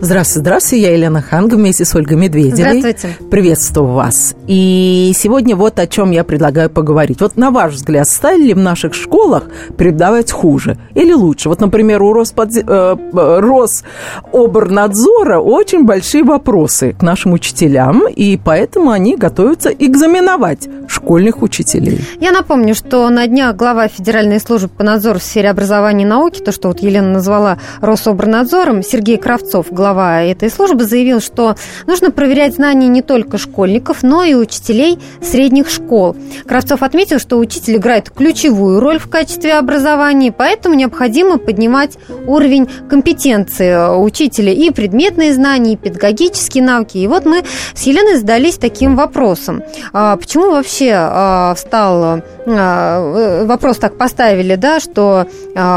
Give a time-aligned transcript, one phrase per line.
[0.00, 2.80] Здравствуйте, здравствуйте, я Елена Ханга вместе с Ольгой Медведевой.
[2.80, 3.16] Здравствуйте.
[3.32, 4.36] Приветствую вас.
[4.46, 7.20] И сегодня вот о чем я предлагаю поговорить.
[7.20, 11.48] Вот на ваш взгляд, стали ли в наших школах преподавать хуже или лучше?
[11.48, 12.50] Вот, например, у Роспод...
[12.54, 22.02] э, Рособорнадзора очень большие вопросы к нашим учителям, и поэтому они готовятся экзаменовать школьных учителей.
[22.20, 26.40] Я напомню, что на днях глава Федеральной службы по надзору в сфере образования и науки,
[26.40, 31.56] то, что вот Елена назвала Рособорнадзором, Сергей Кравцов, глава глава этой службы, заявил, что
[31.86, 36.14] нужно проверять знания не только школьников, но и учителей средних школ.
[36.46, 41.96] Кравцов отметил, что учитель играет ключевую роль в качестве образования, поэтому необходимо поднимать
[42.26, 46.98] уровень компетенции учителя и предметные знания, и педагогические навыки.
[46.98, 47.42] И вот мы
[47.74, 49.62] с Еленой задались таким вопросом.
[49.94, 55.26] А почему вообще а, встал вопрос так поставили, да, что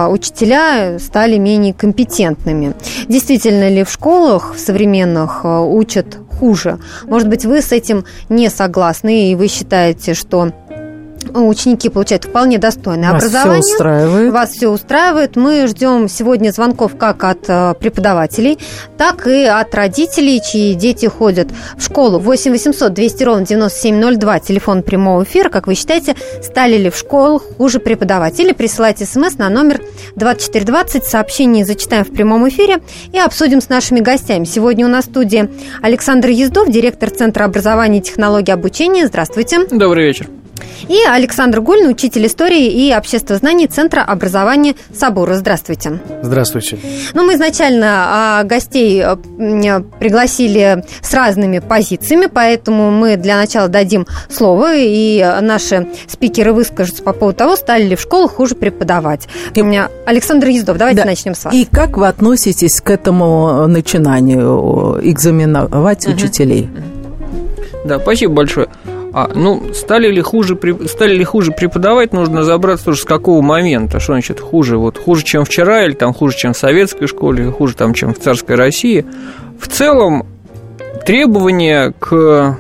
[0.10, 2.74] учителя стали менее компетентными?
[3.08, 6.80] Действительно ли в школах современных э, учат хуже.
[7.04, 10.52] Может быть, вы с этим не согласны, и вы считаете, что
[11.34, 13.62] ученики получают вполне достойное Вас образование.
[13.62, 14.34] Все устраивает.
[14.34, 15.36] Вас все устраивает.
[15.36, 18.60] Мы ждем сегодня звонков как от э, преподавателей,
[18.98, 22.20] так и от родителей, чьи дети ходят в школу.
[22.20, 25.50] 8 800 200 ровно 9702, телефон прямого эфира.
[25.50, 28.52] Как вы считаете, стали ли в школах хуже преподаватели?
[28.54, 29.82] Присылайте смс на номер
[30.16, 31.06] 2420.
[31.06, 34.46] Сообщение зачитаем в прямом эфире и обсудим с нашими гостями.
[34.46, 35.50] Сегодня у нас в студии
[35.82, 39.08] Александр Ездов, директор Центра образования и технологий обучения.
[39.08, 39.66] Здравствуйте.
[39.70, 40.41] Добрый вечер.
[40.88, 45.36] И Александр Гульн, учитель истории и обществознаний Центра образования Собора.
[45.36, 46.00] Здравствуйте.
[46.22, 46.78] Здравствуйте.
[47.14, 49.16] Ну, мы изначально а, гостей а,
[50.00, 57.14] пригласили с разными позициями, поэтому мы для начала дадим слово, и наши спикеры выскажутся по
[57.14, 59.28] поводу того, стали ли в школах хуже преподавать.
[59.54, 59.62] И...
[59.62, 61.06] У меня Александр Ездов, давайте да.
[61.06, 61.54] начнем с вас.
[61.54, 66.14] И как вы относитесь к этому начинанию экзаменовать uh-huh.
[66.14, 66.70] учителей?
[67.86, 68.68] Да, спасибо большое.
[69.14, 74.00] А, ну, стали ли хуже, стали ли хуже преподавать, нужно разобраться тоже с какого момента.
[74.00, 74.78] Что значит хуже?
[74.78, 78.20] Вот хуже, чем вчера, или там хуже, чем в советской школе, хуже, там, чем в
[78.20, 79.06] царской России.
[79.60, 80.26] В целом,
[81.06, 82.58] требования к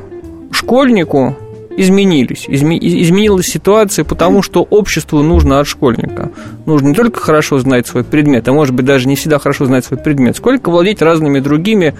[0.51, 1.37] школьнику
[1.77, 2.45] изменились.
[2.47, 6.31] Изме, изменилась ситуация, потому что обществу нужно от школьника.
[6.65, 9.85] Нужно не только хорошо знать свой предмет, а может быть даже не всегда хорошо знать
[9.85, 11.95] свой предмет, сколько владеть разными другими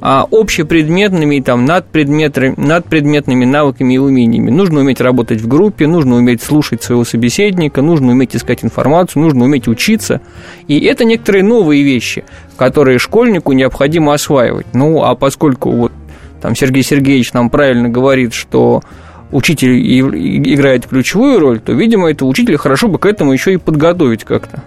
[0.00, 4.50] а, общепредметными, там, надпредметными, надпредметными навыками и умениями.
[4.50, 9.44] Нужно уметь работать в группе, нужно уметь слушать своего собеседника, нужно уметь искать информацию, нужно
[9.44, 10.20] уметь учиться.
[10.68, 12.24] И это некоторые новые вещи,
[12.56, 14.66] которые школьнику необходимо осваивать.
[14.72, 15.92] Ну, а поскольку вот
[16.40, 18.82] там Сергей Сергеевич нам правильно говорит, что
[19.30, 19.78] учитель
[20.54, 24.62] играет ключевую роль, то, видимо, это учителя хорошо бы к этому еще и подготовить как-то.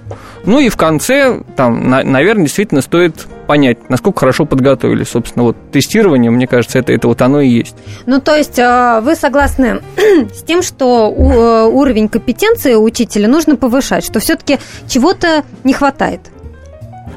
[0.45, 5.03] Ну и в конце, там, наверное, действительно стоит понять, насколько хорошо подготовили.
[5.03, 7.75] Собственно, вот тестирование, мне кажется, это, это вот оно и есть.
[8.05, 9.81] Ну, то есть а, вы согласны
[10.33, 16.21] с тем, что э, уровень компетенции учителя нужно повышать, что все-таки чего-то не хватает?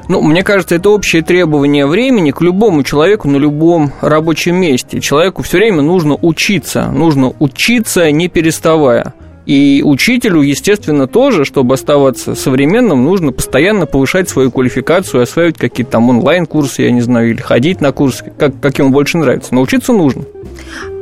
[0.07, 4.99] Ну, мне кажется, это общее требование времени к любому человеку на любом рабочем месте.
[4.99, 9.13] Человеку все время нужно учиться, нужно учиться не переставая.
[9.45, 16.09] И учителю, естественно, тоже, чтобы оставаться современным, нужно постоянно повышать свою квалификацию, осваивать какие-то там
[16.09, 19.53] онлайн-курсы, я не знаю, или ходить на курсы, как, как ему больше нравится.
[19.53, 20.23] Но учиться нужно.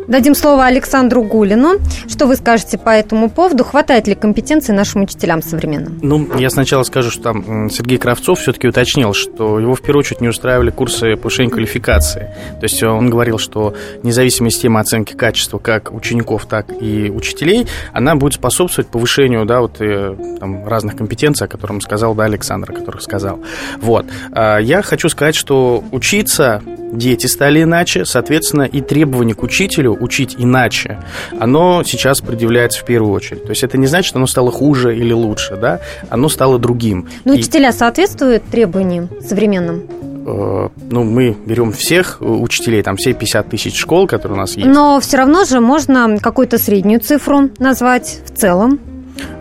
[0.08, 1.80] Дадим слово Александру Гулину.
[2.08, 3.64] Что вы скажете по этому поводу?
[3.64, 6.00] Хватает ли компетенции нашим учителям современным?
[6.02, 10.22] Ну, я сначала скажу, что там Сергей Кравцов все-таки уточнил, что его в первую очередь
[10.22, 12.34] не устраивали курсы повышения квалификации.
[12.60, 18.16] То есть он говорил, что независимая система оценки качества как учеников, так и учителей, она
[18.16, 22.74] будет способствовать повышению, да, вот э, там, разных компетенций, о которых сказал, да, Александр, о
[22.74, 23.40] которых сказал.
[23.82, 24.06] Вот.
[24.32, 26.62] А я хочу сказать, что учиться
[26.94, 31.00] дети стали иначе, соответственно, и требования к учителю учить иначе,
[31.40, 33.44] оно сейчас предъявляется в первую очередь.
[33.44, 37.10] То есть это не значит, что оно стало хуже или лучше, да, оно стало другим.
[37.26, 37.40] Но и...
[37.40, 39.84] учителя соответствуют требованиям современным?
[40.26, 44.68] Э, ну, мы берем всех учителей, там все 50 тысяч школ, которые у нас есть.
[44.68, 48.80] Но все равно же можно какую-то среднюю цифру назвать в целом.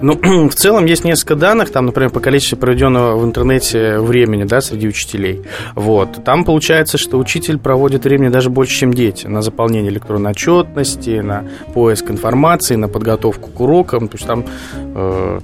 [0.01, 4.61] Ну, в целом есть несколько данных, там, например, по количеству проведенного в интернете времени, да,
[4.61, 5.43] среди учителей.
[5.75, 6.25] Вот.
[6.25, 11.45] Там получается, что учитель проводит времени даже больше, чем дети, на заполнение электронной отчетности, на
[11.75, 14.09] поиск информации, на подготовку к урокам.
[14.09, 14.45] То есть там...
[14.95, 15.41] Э...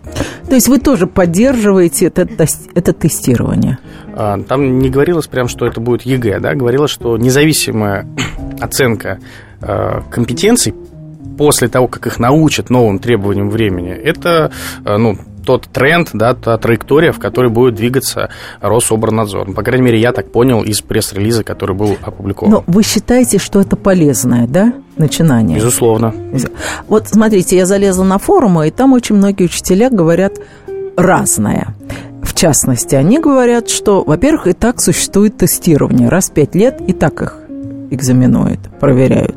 [0.49, 2.27] То есть вы тоже поддерживаете это,
[2.75, 3.79] это тестирование?
[4.15, 8.07] А, там не говорилось прям, что это будет ЕГЭ, да, говорилось, что независимая
[8.61, 9.21] оценка
[9.61, 10.75] э, компетенций
[11.38, 14.50] после того, как их научат новым требованиям времени, это,
[14.85, 15.17] э, ну,
[15.49, 18.29] тот тренд, да, та траектория, в которой будет двигаться
[18.61, 19.55] Рособрнадзор.
[19.55, 22.52] По крайней мере, я так понял из пресс-релиза, который был опубликован.
[22.52, 25.56] Но вы считаете, что это полезное, да, начинание?
[25.56, 26.12] Безусловно.
[26.87, 30.34] Вот смотрите, я залезла на форумы, и там очень многие учителя говорят
[30.99, 31.69] разное.
[32.23, 36.11] В частности, они говорят, что, во-первых, и так существует тестирование.
[36.11, 37.38] Раз в пять лет и так их
[37.91, 39.37] экзаменуют, проверяют.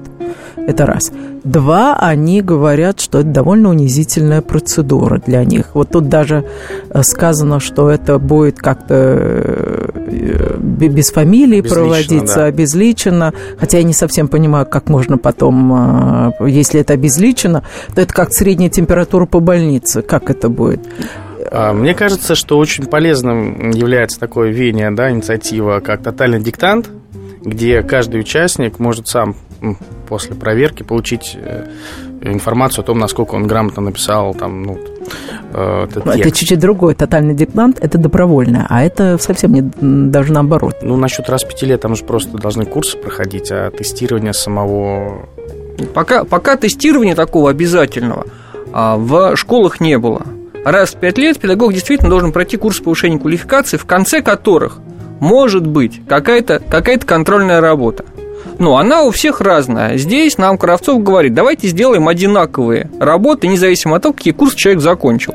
[0.57, 1.11] Это раз.
[1.43, 5.71] Два, они говорят, что это довольно унизительная процедура для них.
[5.73, 6.45] Вот тут даже
[6.89, 12.45] э, сказано, что это будет как-то э, без фамилии безлично, проводиться, да.
[12.45, 13.33] обезличенно.
[13.57, 17.63] Хотя я не совсем понимаю, как можно потом, э, если это обезличено,
[17.95, 20.03] то это как средняя температура по больнице.
[20.03, 20.87] Как это будет?
[21.51, 26.89] А, мне кажется, что очень полезным является такое веяние, да, инициатива, как тотальный диктант,
[27.43, 29.35] где каждый участник может сам
[30.07, 31.67] после проверки получить э,
[32.21, 34.79] информацию о том, насколько он грамотно написал там, ну,
[35.53, 36.19] э, этот текст.
[36.19, 36.95] Это чуть-чуть другой.
[36.95, 39.61] Тотальный диктант– это добровольно, а это совсем не
[40.09, 40.77] даже наоборот.
[40.81, 45.29] Ну, насчет раз в пяти лет там же просто должны курсы проходить, а тестирование самого...
[45.93, 48.25] Пока, пока тестирования такого обязательного
[48.71, 50.21] а, в школах не было.
[50.63, 54.79] Раз в пять лет педагог действительно должен пройти курс повышения квалификации, в конце которых
[55.21, 58.03] может быть какая-то какая контрольная работа.
[58.59, 59.97] Но она у всех разная.
[59.97, 65.33] Здесь нам Кравцов говорит, давайте сделаем одинаковые работы, независимо от того, какие курсы человек закончил.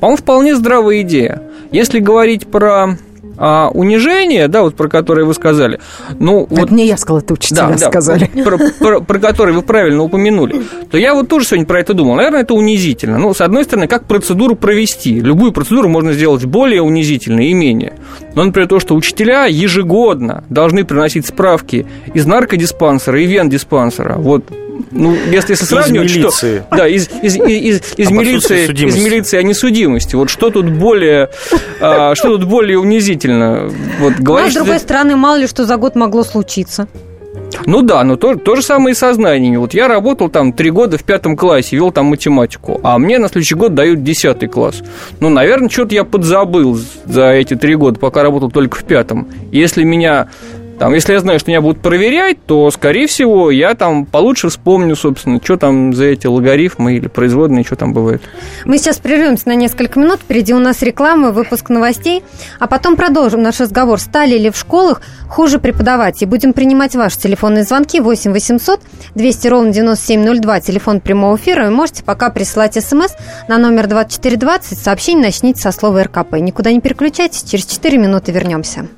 [0.00, 1.42] По-моему, вполне здравая идея.
[1.70, 2.96] Если говорить про
[3.36, 5.80] а унижение, да, вот про которое вы сказали,
[6.18, 9.54] ну это вот не я сказал, это учителя да, сказали, да, про, про, про который
[9.54, 12.14] вы правильно упомянули, то я вот тоже сегодня про это думал.
[12.14, 13.18] Наверное, это унизительно.
[13.18, 15.20] Ну, с одной стороны, как процедуру провести?
[15.20, 17.94] Любую процедуру можно сделать более унизительной и менее.
[18.34, 24.16] Но, например, то, что учителя ежегодно должны приносить справки из наркодиспансера и вендиспансера.
[24.16, 24.44] Вот
[24.90, 26.58] ну, если, если сравнивать, из милиции.
[26.58, 30.16] Что, да, из, из, из, из, милиции, из милиции о несудимости.
[30.16, 31.30] Вот что тут более,
[31.80, 33.70] а, что тут более унизительно?
[34.00, 36.88] Вот, говоришь, ну, а с другой стороны, мало ли что за год могло случиться.
[37.66, 39.56] Ну да, но то, то же самое и со знаниями.
[39.56, 43.28] Вот я работал там три года в пятом классе, вел там математику, а мне на
[43.28, 44.82] следующий год дают десятый класс.
[45.20, 49.28] Ну, наверное, что-то я подзабыл за эти три года, пока работал только в пятом.
[49.52, 50.28] Если меня
[50.78, 54.96] там, если я знаю, что меня будут проверять, то, скорее всего, я там получше вспомню,
[54.96, 58.22] собственно, что там за эти логарифмы или производные, что там бывает.
[58.64, 60.20] Мы сейчас прервемся на несколько минут.
[60.20, 62.22] Впереди у нас реклама, выпуск новостей,
[62.58, 64.00] а потом продолжим наш разговор.
[64.00, 66.22] Стали ли в школах хуже преподавать?
[66.22, 68.80] И будем принимать ваши телефонные звонки 8 800
[69.14, 71.64] 200 ровно 9702, телефон прямого эфира.
[71.64, 73.12] Вы можете пока присылать смс
[73.48, 74.78] на номер 2420.
[74.78, 76.34] Сообщение начните со слова РКП.
[76.34, 78.88] Никуда не переключайтесь, через 4 минуты вернемся.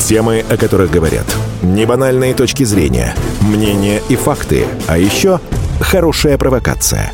[0.00, 1.24] Темы, о которых говорят.
[1.62, 4.66] Небанальные точки зрения, мнения и факты.
[4.86, 5.40] А еще
[5.80, 7.10] хорошая провокация.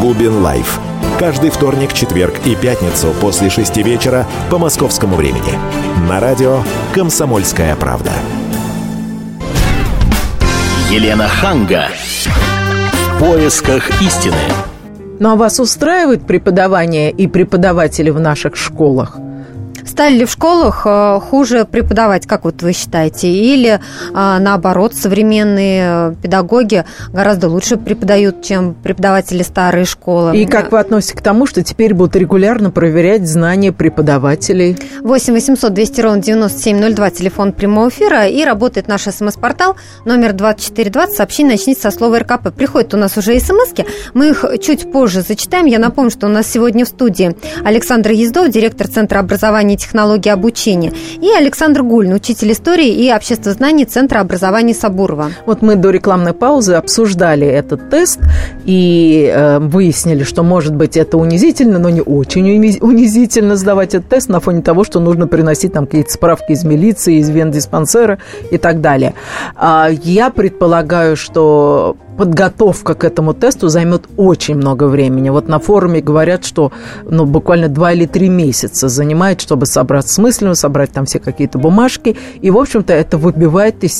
[0.00, 0.78] Губин Лайф.
[1.18, 5.58] Каждый вторник, четверг и пятницу после шести вечера по московскому времени.
[6.08, 6.62] На радио
[6.94, 8.12] «Комсомольская правда».
[10.90, 11.88] Елена Ханга.
[12.24, 14.34] В поисках истины.
[15.20, 19.18] Ну а вас устраивает преподавание и преподаватели в наших школах?
[20.00, 23.28] Стали ли в школах э, хуже преподавать, как вот вы считаете?
[23.28, 23.78] Или э,
[24.14, 30.34] наоборот, современные педагоги гораздо лучше преподают, чем преподаватели старой школы?
[30.38, 34.78] И как вы относитесь к тому, что теперь будут регулярно проверять знания преподавателей?
[35.02, 41.56] 8 800 200 ровно 9702, телефон прямого эфира, и работает наш смс-портал номер 2420, сообщение
[41.58, 42.54] начните со слова РКП.
[42.56, 43.74] Приходят у нас уже смс
[44.14, 45.66] мы их чуть позже зачитаем.
[45.66, 50.92] Я напомню, что у нас сегодня в студии Александр Ездов, директор Центра образования технологии обучения,
[51.20, 55.30] и Александр Гульн, учитель истории и обществознаний Центра образования Сабурова.
[55.46, 58.20] Вот мы до рекламной паузы обсуждали этот тест
[58.64, 62.46] и э, выяснили, что, может быть, это унизительно, но не очень
[62.80, 67.16] унизительно сдавать этот тест на фоне того, что нужно приносить там какие-то справки из милиции,
[67.18, 68.18] из вендиспансера
[68.50, 69.14] и так далее.
[69.56, 75.30] А я предполагаю, что подготовка к этому тесту займет очень много времени.
[75.30, 76.70] Вот на форуме говорят, что
[77.08, 81.56] ну, буквально два или три месяца занимает, чтобы собрать с мыслями, собрать там все какие-то
[81.56, 82.18] бумажки.
[82.42, 83.94] И, в общем-то, это выбивает из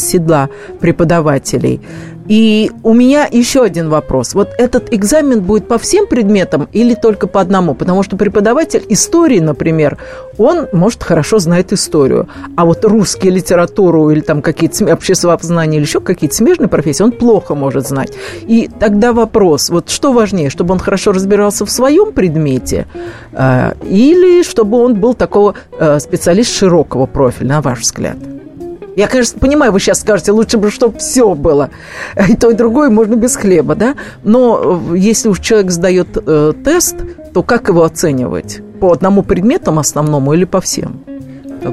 [0.00, 1.80] седла преподавателей.
[2.26, 4.34] И у меня еще один вопрос.
[4.34, 7.74] Вот этот экзамен будет по всем предметам или только по одному?
[7.74, 9.98] Потому что преподаватель истории, например,
[10.38, 12.28] он, может, хорошо знает историю.
[12.56, 17.54] А вот русский литературу или там какие-то обществознания или еще какие-то смежные профессии он плохо
[17.54, 18.12] может знать.
[18.42, 22.86] И тогда вопрос, вот что важнее, чтобы он хорошо разбирался в своем предмете
[23.32, 28.16] э, или чтобы он был такого э, специалист широкого профиля, на ваш взгляд?
[28.96, 31.70] Я, конечно, понимаю, вы сейчас скажете, лучше бы, чтобы все было.
[32.28, 33.94] И то, и другое можно без хлеба, да?
[34.22, 36.96] Но э, если уж человек сдает э, тест,
[37.32, 38.60] то как его оценивать?
[38.80, 41.00] По одному предмету основному или по всем?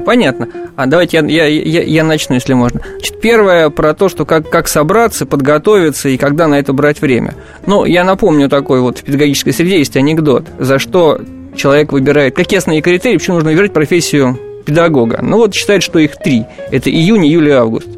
[0.04, 0.48] Понятно.
[0.76, 2.80] А давайте я, я, я, я начну, если можно.
[2.92, 7.34] Значит, первое про то, что как, как собраться, подготовиться и когда на это брать время.
[7.66, 11.20] Ну, я напомню такой вот в педагогической среде есть анекдот, за что
[11.54, 15.20] человек выбирает, какие основные критерии, почему нужно выбирать профессию педагога.
[15.22, 16.44] Ну вот считают, что их три.
[16.70, 17.88] Это июнь, июль и август.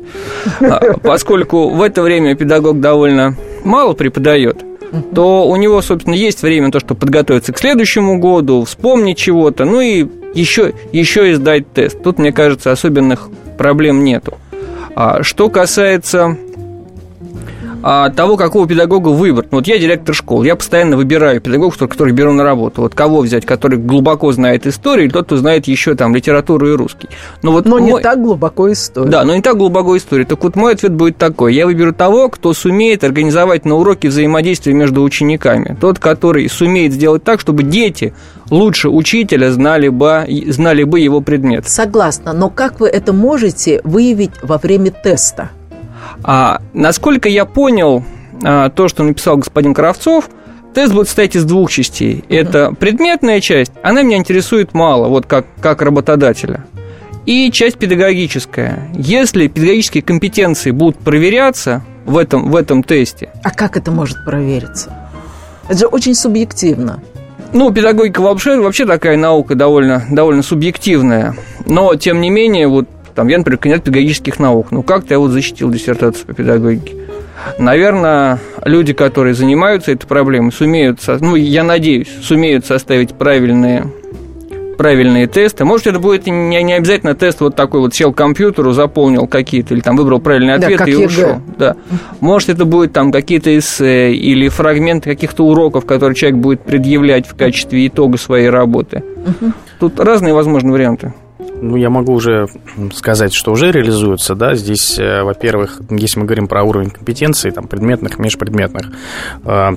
[0.61, 4.65] А, поскольку в это время педагог довольно мало преподает,
[5.15, 9.81] то у него, собственно, есть время то, чтобы подготовиться к следующему году, вспомнить чего-то, ну
[9.81, 12.03] и еще, еще и сдать тест.
[12.03, 13.29] Тут, мне кажется, особенных
[13.59, 14.39] проблем нету.
[14.97, 16.37] А что касается
[17.87, 19.53] а, того, какого педагога выбрать.
[19.53, 22.81] Ну, вот я директор школы, я постоянно выбираю педагогов, которых беру на работу.
[22.81, 26.77] Вот кого взять, который глубоко знает историю, или тот, кто знает еще там литературу и
[26.77, 27.11] русский.
[27.43, 27.93] Но, вот но мой...
[27.93, 29.11] не так глубоко историю.
[29.11, 30.27] Да, но не так глубоко историю.
[30.27, 31.55] Так вот мой ответ будет такой.
[31.55, 35.77] Я выберу того, кто сумеет организовать на уроке взаимодействие между учениками.
[35.79, 38.15] Тот, который сумеет сделать так, чтобы дети
[38.49, 41.69] лучше учителя знали бы, знали бы его предмет.
[41.69, 45.51] Согласна, но как вы это можете выявить во время теста?
[46.25, 48.03] А, насколько я понял
[48.43, 50.31] а, то, что написал господин Кравцов,
[50.75, 52.25] тест будет состоять из двух частей.
[52.27, 52.37] Uh-huh.
[52.37, 56.65] Это предметная часть, она меня интересует мало, вот как, как работодателя.
[57.27, 58.89] И часть педагогическая.
[58.95, 63.31] Если педагогические компетенции будут проверяться в этом, в этом тесте.
[63.43, 64.95] А как это может провериться?
[65.69, 67.03] Это же очень субъективно.
[67.53, 71.37] Ну, педагогика вообще, вообще такая наука довольно, довольно субъективная.
[71.67, 74.71] Но, тем не менее, вот там, я, например, кандидат педагогических наук.
[74.71, 76.95] Ну, как-то я вот защитил диссертацию по педагогике.
[77.59, 83.91] Наверное, люди, которые занимаются этой проблемой, сумеют, ну, я надеюсь, сумеют составить правильные
[84.75, 85.65] правильные тесты.
[85.65, 89.73] Может, это будет не, не обязательно тест вот такой вот сел к компьютеру, заполнил какие-то,
[89.75, 91.07] или там выбрал правильный ответ да, и ЕГЭ.
[91.07, 91.43] ушел.
[91.57, 91.77] Да.
[92.21, 97.37] Может, это будет там какие-то эссе или фрагменты каких-то уроков, которые человек будет предъявлять в
[97.37, 99.05] качестве итога своей работы.
[99.27, 99.53] Угу.
[99.79, 101.15] Тут разные возможные варианты.
[101.61, 102.47] Ну, я могу уже
[102.93, 107.69] сказать, что уже реализуется, да, здесь, э, во-первых, если мы говорим про уровень компетенции, там,
[107.69, 108.91] предметных, межпредметных,
[109.45, 109.77] э,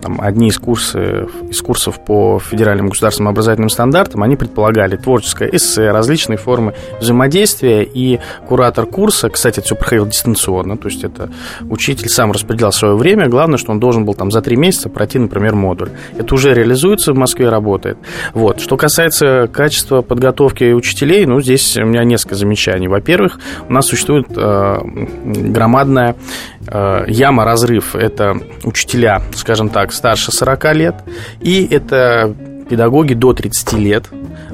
[0.00, 5.90] там, одни из, курсы, из курсов по федеральным государственным образовательным стандартам, они предполагали творческое эссе,
[5.90, 11.30] различные формы взаимодействия, и куратор курса, кстати, это все проходило дистанционно, то есть это
[11.68, 15.18] учитель сам распределял свое время, главное, что он должен был там за три месяца пройти,
[15.18, 15.90] например, модуль.
[16.16, 17.98] Это уже реализуется в Москве, работает.
[18.34, 18.60] Вот.
[18.60, 22.88] Что касается качества подготовки учителей, ну, здесь у меня несколько замечаний.
[22.88, 24.78] Во-первых, у нас существует э,
[25.24, 26.16] громадная
[26.66, 27.96] яма, разрыв.
[27.96, 30.94] Это учителя, скажем так, старше 40 лет,
[31.40, 32.34] и это
[32.72, 34.06] педагоги до 30 лет,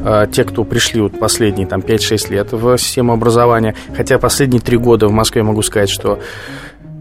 [0.04, 4.76] а, те, кто пришли вот последние там 5-6 лет в систему образования, хотя последние 3
[4.76, 6.18] года в Москве могу сказать, что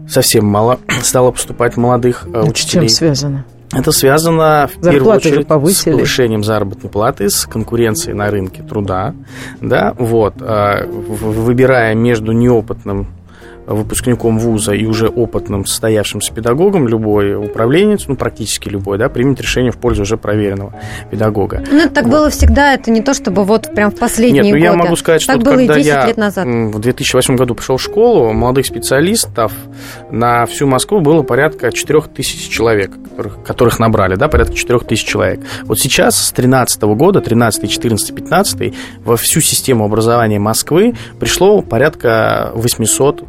[0.08, 2.88] совсем мало стало поступать молодых а, Это учителей.
[2.88, 3.44] С чем связано?
[3.72, 9.14] Это связано в Зарплаты первую очередь с повышением заработной платы, с конкуренцией на рынке труда,
[9.60, 13.08] да, вот, выбирая между неопытным
[13.68, 19.70] выпускником вуза и уже опытным состоявшимся педагогом, любой управленец, ну, практически любой, да, примет решение
[19.70, 20.74] в пользу уже проверенного
[21.10, 21.62] педагога.
[21.70, 22.12] Ну, это так вот.
[22.12, 25.24] было всегда, это не то, чтобы вот прям в последние Нет, ну, я могу сказать,
[25.26, 26.46] так что было когда и 10 я лет назад.
[26.46, 29.52] в 2008 году пришел в школу, молодых специалистов
[30.10, 35.04] на всю Москву было порядка 4 тысяч человек, которых, которых набрали, да, порядка 4 тысяч
[35.04, 35.40] человек.
[35.64, 42.50] Вот сейчас, с 13 года, 13, 14, 15, во всю систему образования Москвы пришло порядка
[42.54, 43.24] 800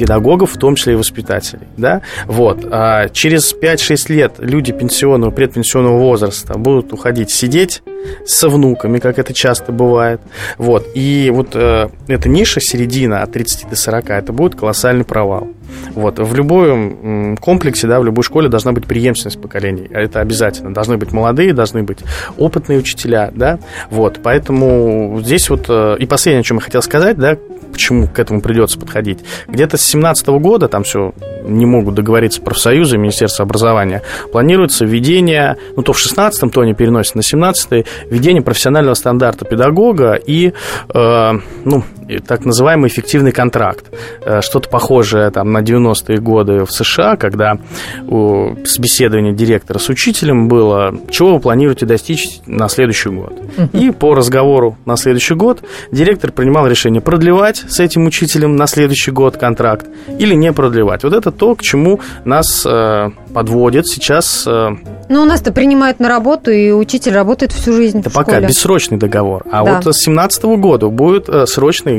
[0.00, 1.66] педагогов, в том числе и воспитателей.
[1.76, 2.00] Да?
[2.24, 2.66] Вот.
[2.70, 7.82] А через 5-6 лет люди пенсионного, предпенсионного возраста будут уходить сидеть
[8.26, 10.20] со внуками, как это часто бывает.
[10.58, 10.86] Вот.
[10.94, 15.48] И вот э, эта ниша, середина от 30 до 40, это будет колоссальный провал.
[15.94, 16.18] Вот.
[16.18, 19.88] В любом комплексе, да, в любой школе должна быть преемственность поколений.
[19.90, 20.72] Это обязательно.
[20.72, 21.98] Должны быть молодые, должны быть
[22.38, 23.58] опытные учителя, да.
[23.90, 24.20] Вот.
[24.22, 25.66] Поэтому здесь вот...
[25.68, 27.36] Э, и последнее, о чем я хотел сказать, да,
[27.70, 29.20] почему к этому придется подходить.
[29.48, 31.14] Где-то с 2017 года, там все
[31.44, 34.02] не могут договориться профсоюзы, Министерство образования,
[34.32, 40.14] планируется введение, ну то в 16-м, то они переносят на 17-й, введение профессионального стандарта педагога
[40.14, 40.52] и,
[40.92, 41.32] э,
[41.64, 41.84] ну,
[42.18, 43.86] так называемый эффективный контракт.
[44.24, 47.58] Э, что-то похожее там, на 90-е годы в США, когда
[48.06, 53.32] у собеседования директора с учителем было, чего вы планируете достичь на следующий год.
[53.72, 59.10] И по разговору на следующий год директор принимал решение продлевать с этим учителем на следующий
[59.10, 59.86] год контракт
[60.18, 61.04] или не продлевать.
[61.04, 64.44] Вот это то, к чему нас э, подводит сейчас.
[64.46, 64.70] Э,
[65.08, 68.48] ну, у нас-то принимают на работу, и учитель работает всю жизнь Это пока школе.
[68.48, 69.44] бессрочный договор.
[69.50, 69.72] А да.
[69.74, 71.46] вот с 2017 года будет э,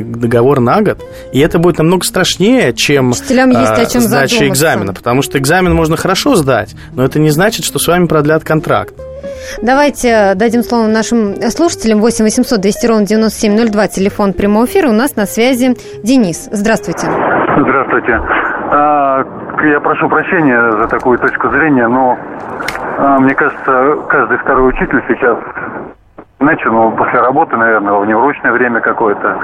[0.03, 4.93] договор на год, и это будет намного страшнее, чем Учителям есть о чем сдача экзамена,
[4.93, 8.93] потому что экзамен можно хорошо сдать, но это не значит, что с вами продлят контракт.
[9.62, 12.00] Давайте дадим слово нашим слушателям.
[12.00, 14.89] 8 800 200 ровно 9702, телефон прямого эфира.
[14.89, 16.50] У нас на связи Денис.
[16.51, 17.08] Здравствуйте.
[17.58, 18.13] Здравствуйте.
[18.74, 19.24] А,
[19.63, 22.17] я прошу прощения за такую точку зрения, но
[22.98, 25.38] а, мне кажется, каждый второй учитель сейчас
[26.42, 29.40] иначе, ну, после работы, наверное, в неурочное время какое-то,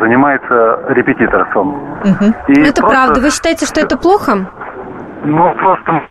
[0.00, 1.74] занимается репетиторством.
[1.74, 2.34] Угу.
[2.48, 2.96] И это просто...
[2.96, 3.20] правда.
[3.20, 4.46] Вы считаете, что это плохо?
[5.24, 6.02] Ну, просто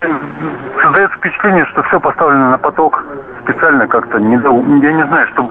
[0.84, 3.04] создается впечатление, что все поставлено на поток
[3.44, 4.20] специально как-то.
[4.20, 5.50] Не, я не знаю, что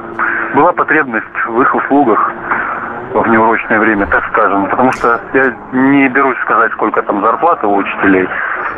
[0.55, 2.33] была потребность в их услугах
[3.15, 4.69] в внеурочное время, так скажем.
[4.69, 8.29] Потому что я не берусь сказать, сколько там зарплата у учителей.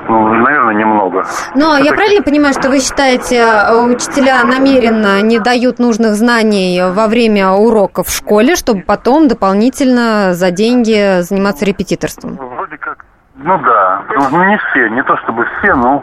[0.08, 1.24] Ну, наверное, немного.
[1.54, 1.96] Но Это я так...
[1.96, 8.08] правильно понимаю, что вы считаете, э, учителя намеренно не дают нужных знаний во время уроков
[8.08, 12.36] в школе, чтобы потом дополнительно за деньги заниматься репетиторством?
[12.36, 13.04] Вроде как
[13.38, 16.02] ну да, ну не все, не то чтобы все, но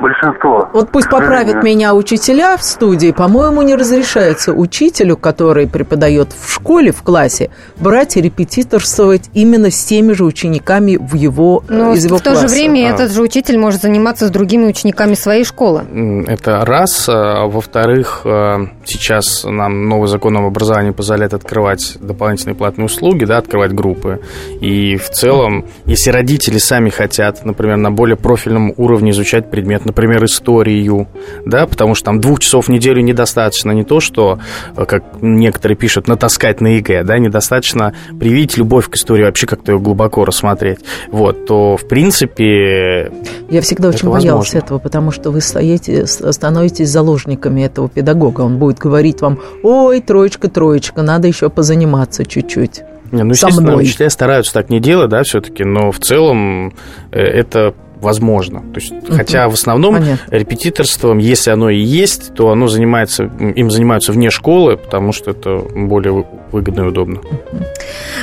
[0.00, 0.68] большинство.
[0.72, 6.92] Вот пусть поправят меня учителя в студии, по-моему, не разрешается учителю, который преподает в школе,
[6.92, 12.18] в классе, брать и репетиторствовать именно с теми же учениками в его, но из его
[12.18, 12.38] в класса.
[12.38, 12.94] в то же время а.
[12.94, 15.82] этот же учитель может заниматься с другими учениками своей школы.
[16.26, 17.08] Это раз.
[17.08, 23.38] А, во-вторых, а, сейчас нам новый закон об образовании позволяет открывать дополнительные платные услуги, да,
[23.38, 24.20] открывать группы.
[24.60, 30.24] И в целом, если родители сами хотят, например, на более профильном уровне изучать предмет, например,
[30.24, 31.06] историю,
[31.46, 34.40] да, потому что там двух часов в неделю недостаточно не то, что,
[34.76, 39.70] э, как некоторые пишут, натаскать на ЕГЭ, да, недостаточно привить любовь к истории, вообще как-то
[39.70, 40.80] ее глубоко рассмотреть,
[41.12, 43.12] вот, то, в принципе...
[43.50, 48.78] Я всегда очень боялась этого, потому что вы стоите, становитесь заложниками этого педагога, он будет
[48.78, 52.82] говорить вам, ой, троечка, троечка, надо еще позаниматься чуть-чуть.
[53.12, 56.72] Не, ну, естественно, учителя стараются так не делать, да, все-таки, но в целом
[57.12, 58.60] э, это возможно.
[58.60, 59.12] То есть, угу.
[59.16, 60.36] Хотя в основном Понятно.
[60.36, 65.62] репетиторством, если оно и есть, то оно занимается, им занимаются вне школы, потому что это
[65.74, 67.20] более выгодно и удобно.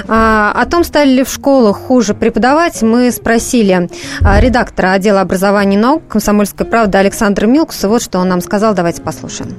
[0.07, 3.89] А, о том, стали ли в школах хуже преподавать, мы спросили
[4.23, 7.89] а, редактора отдела образования и наук «Комсомольской правды» Александра Милкуса.
[7.89, 8.75] Вот что он нам сказал.
[8.75, 9.55] Давайте послушаем.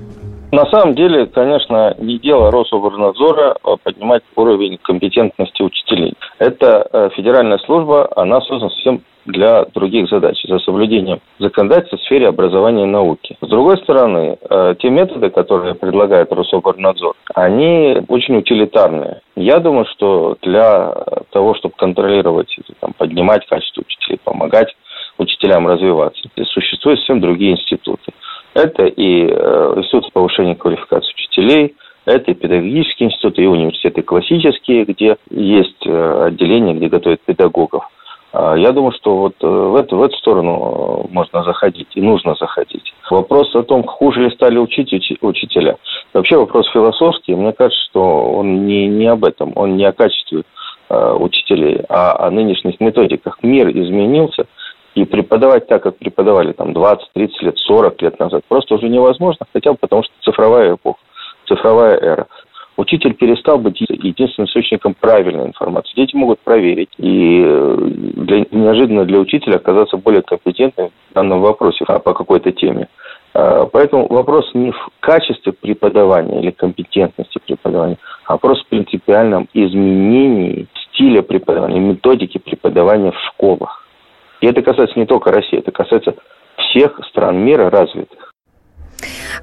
[0.53, 6.15] На самом деле, конечно, не дело Рособорнадзора а поднимать уровень компетентности учителей.
[6.39, 12.29] Это э, федеральная служба, она создана совсем для других задач, за соблюдением законодательства в сфере
[12.29, 13.37] образования и науки.
[13.41, 19.21] С другой стороны, э, те методы, которые предлагает Рособорнадзор, они очень утилитарные.
[19.37, 20.95] Я думаю, что для
[21.31, 24.75] того, чтобы контролировать, там, поднимать качество учителей, помогать
[25.19, 28.13] учителям развиваться, существуют совсем другие институты.
[28.55, 35.17] Это и э, Институт повышения квалификации учителей, это и педагогические институты, и университеты классические, где
[35.31, 37.85] есть э, отделения, где готовят педагогов.
[38.33, 42.35] А, я думаю, что вот э, в эту, в эту сторону можно заходить и нужно
[42.35, 42.93] заходить.
[43.11, 45.77] Вопрос о том, хуже ли стали учить учителя,
[46.13, 47.35] вообще вопрос философский.
[47.35, 50.43] Мне кажется, что он не, не об этом, он не о качестве
[50.91, 53.39] учителей, а о нынешних методиках.
[53.43, 54.47] Мир изменился–
[54.95, 59.47] и преподавать так, как преподавали там 20, 30 лет, 40 лет назад, просто уже невозможно,
[59.53, 60.99] хотя бы потому что цифровая эпоха,
[61.47, 62.27] цифровая эра.
[62.81, 65.93] Учитель перестал быть единственным источником правильной информации.
[65.97, 67.77] Дети могут проверить и э,
[68.17, 72.89] для, неожиданно для учителя оказаться более компетентным в данном вопросе а по какой-то теме.
[73.35, 80.67] А, поэтому вопрос не в качестве преподавания или компетентности преподавания, а вопрос в принципиальном изменении
[80.87, 83.87] стиля преподавания, методики преподавания в школах.
[84.41, 86.15] И это касается не только России, это касается
[86.57, 88.30] всех стран мира развитых.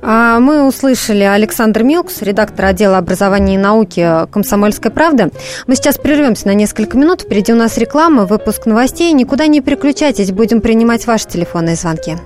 [0.02, 5.32] А, мы услышали Александр Милкс, редактор отдела образования и науки «Комсомольской правды».
[5.66, 7.22] Мы сейчас прервемся на несколько минут.
[7.22, 9.12] Впереди у нас реклама, выпуск новостей.
[9.14, 12.18] Никуда не переключайтесь, будем принимать ваши телефонные звонки.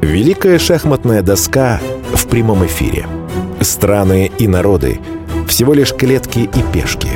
[0.00, 1.80] Великая шахматная доска
[2.14, 3.06] в прямом эфире.
[3.60, 5.00] Страны и народы.
[5.48, 7.08] Всего лишь клетки и пешки.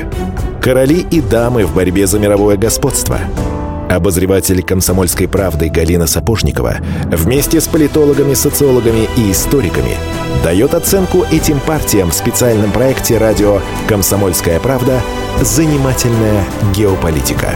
[0.63, 3.19] Короли и дамы в борьбе за мировое господство–
[3.89, 9.97] Обозреватель «Комсомольской правды» Галина Сапожникова вместе с политологами, социологами и историками
[10.45, 15.01] дает оценку этим партиям в специальном проекте радио «Комсомольская правда.
[15.41, 17.55] Занимательная геополитика».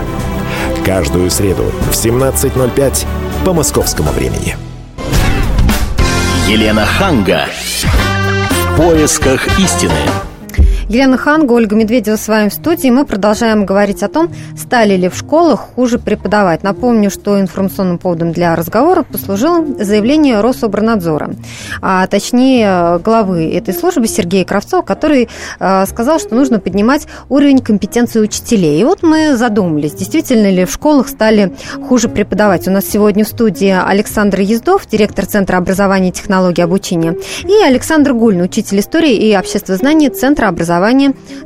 [0.85, 3.07] Каждую среду в 17.05
[3.45, 4.57] по московскому времени.
[6.49, 7.47] Елена Ханга.
[8.73, 9.93] В поисках истины.
[10.89, 12.91] Елена Ханга, Ольга Медведева с вами в студии.
[12.91, 16.63] Мы продолжаем говорить о том, стали ли в школах хуже преподавать.
[16.65, 21.35] Напомню, что информационным поводом для разговора послужило заявление Рособорнадзора,
[21.81, 25.29] а точнее главы этой службы Сергея Кравцова, который
[25.61, 28.81] э, сказал, что нужно поднимать уровень компетенции учителей.
[28.81, 31.55] И вот мы задумались, действительно ли в школах стали
[31.89, 32.67] хуже преподавать.
[32.67, 38.15] У нас сегодня в студии Александр Ездов, директор Центра образования и технологий обучения, и Александр
[38.15, 40.72] Гульн, учитель истории и обществознания Центра образования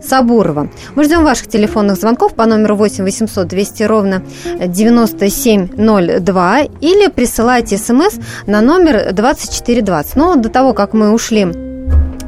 [0.02, 0.68] Сабурова.
[0.94, 4.22] Мы ждем ваших телефонных звонков по номеру 8 800 200 ровно
[4.64, 8.14] 9702 или присылайте смс
[8.46, 10.16] на номер 2420.
[10.16, 11.75] Но до того, как мы ушли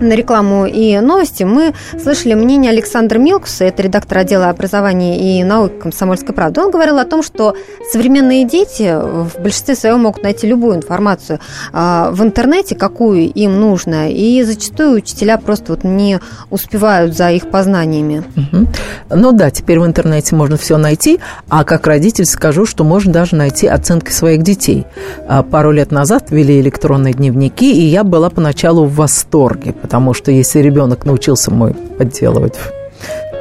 [0.01, 5.75] на рекламу и новости, мы слышали мнение Александра Милкуса, это редактор отдела образования и науки
[5.81, 6.61] комсомольской правды.
[6.61, 7.55] Он говорил о том, что
[7.93, 11.41] современные дети в большинстве своем могут найти любую информацию
[11.73, 17.51] а, в интернете, какую им нужно, и зачастую учителя просто вот не успевают за их
[17.51, 18.25] познаниями.
[18.37, 18.67] Угу.
[19.11, 23.37] Ну да, теперь в интернете можно все найти, а как родитель скажу, что можно даже
[23.37, 24.87] найти оценки своих детей.
[25.29, 30.31] А, пару лет назад ввели электронные дневники, и я была поначалу в восторге, потому что
[30.31, 32.57] если ребенок научился мой подделывать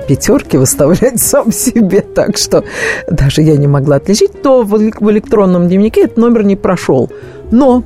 [0.07, 2.63] пятерки выставлять сам себе, так что
[3.11, 4.77] даже я не могла отличить, то в
[5.11, 7.11] электронном дневнике этот номер не прошел.
[7.51, 7.83] Но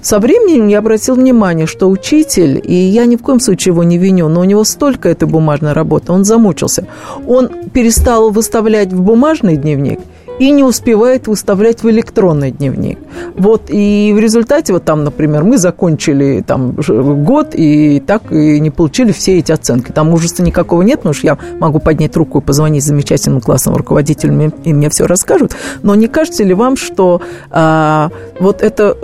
[0.00, 3.98] со временем я обратил внимание, что учитель, и я ни в коем случае его не
[3.98, 6.86] виню, но у него столько этой бумажной работы, он замучился.
[7.26, 9.98] Он перестал выставлять в бумажный дневник–
[10.38, 12.98] и не успевает выставлять в электронный дневник.
[13.36, 16.72] Вот, и в результате, вот там, например, мы закончили там
[17.24, 19.92] год и так и не получили все эти оценки.
[19.92, 24.52] Там ужаса никакого нет, потому что я могу поднять руку и позвонить замечательным классным руководителям,
[24.64, 25.56] и мне все расскажут.
[25.82, 28.96] Но не кажется ли вам, что а, вот это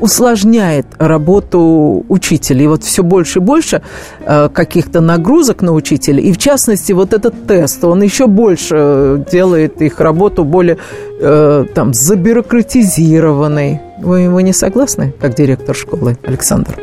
[0.00, 2.66] усложняет работу учителей?
[2.66, 3.82] Вот все больше и больше
[4.24, 9.82] а, каких-то нагрузок на учителя, и в частности вот этот тест, он еще больше делает
[9.82, 10.78] их работу более
[11.18, 13.80] э, там забюрократизированной.
[13.98, 16.78] Вы, вы не согласны, как директор школы, Александр?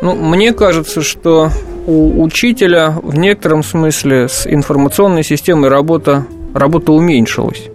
[0.00, 1.50] Ну, мне кажется, что
[1.86, 7.68] у учителя в некотором смысле с информационной системой работа, работа уменьшилась.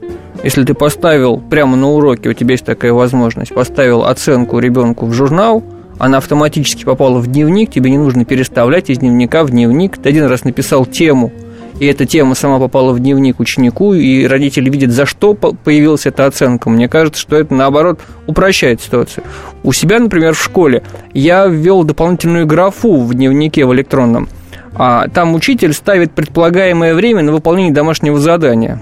[0.43, 5.13] Если ты поставил прямо на уроке, у тебя есть такая возможность, поставил оценку ребенку в
[5.13, 5.63] журнал,
[5.99, 9.97] она автоматически попала в дневник, тебе не нужно переставлять из дневника в дневник.
[9.97, 11.31] Ты один раз написал тему–
[11.79, 16.25] и эта тема сама попала в дневник ученику, и родители видят, за что появилась эта
[16.25, 16.69] оценка.
[16.69, 19.23] Мне кажется, что это, наоборот, упрощает ситуацию.
[19.63, 24.27] У себя, например, в школе я ввел дополнительную графу в дневнике в электронном.
[24.75, 28.81] А там учитель ставит предполагаемое время на выполнение домашнего задания.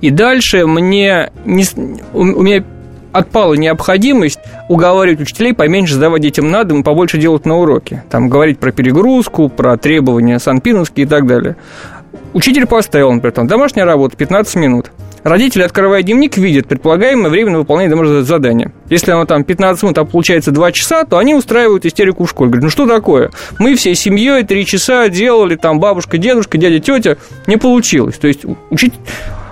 [0.00, 1.64] И дальше мне не,
[2.12, 2.64] у меня
[3.12, 8.04] отпала необходимость уговаривать учителей поменьше сдавать детям на дом и побольше делать на уроке.
[8.10, 11.56] Там говорить про перегрузку, про требования санпиновские и так далее.
[12.32, 14.90] Учитель поставил, например, там, домашняя работа 15 минут.
[15.22, 18.72] Родители, открывая дневник, видят предполагаемое время на выполнение домашнего задания.
[18.88, 22.50] Если оно там 15 минут, а получается 2 часа, то они устраивают истерику в школе.
[22.50, 23.30] Говорят, ну что такое?
[23.58, 27.18] Мы всей семьей 3 часа делали, там бабушка, дедушка, дядя, тетя.
[27.46, 28.16] Не получилось.
[28.16, 28.98] То есть учитель,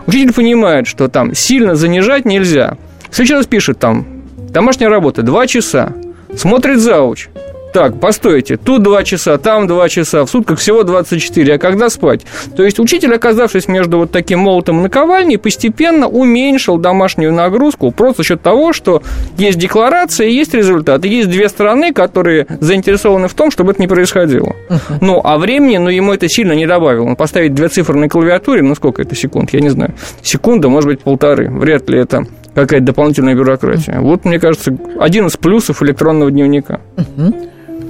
[0.07, 2.79] учитель понимает, что там сильно занижать нельзя.
[3.17, 5.93] Раз пишет там, домашняя работа 2 часа.
[6.35, 7.29] Смотрит зауч
[7.73, 12.23] так, постойте, тут 2 часа, там 2 часа, в сутках всего 24, а когда спать?
[12.57, 18.23] То есть учитель, оказавшись между вот таким молотом и наковальней, постепенно уменьшил домашнюю нагрузку просто
[18.23, 19.03] за счет того, что
[19.37, 21.05] есть декларация есть результат.
[21.05, 24.55] И есть две стороны, которые заинтересованы в том, чтобы это не происходило.
[25.01, 27.05] Ну, а времени, ну, ему это сильно не добавило.
[27.05, 29.95] Он поставить две цифры на клавиатуре, ну, сколько это секунд, я не знаю.
[30.23, 31.51] Секунда, может быть, полторы.
[31.51, 34.01] Вряд ли это какая-то дополнительная бюрократия.
[34.01, 36.81] Вот, мне кажется, один из плюсов электронного дневника.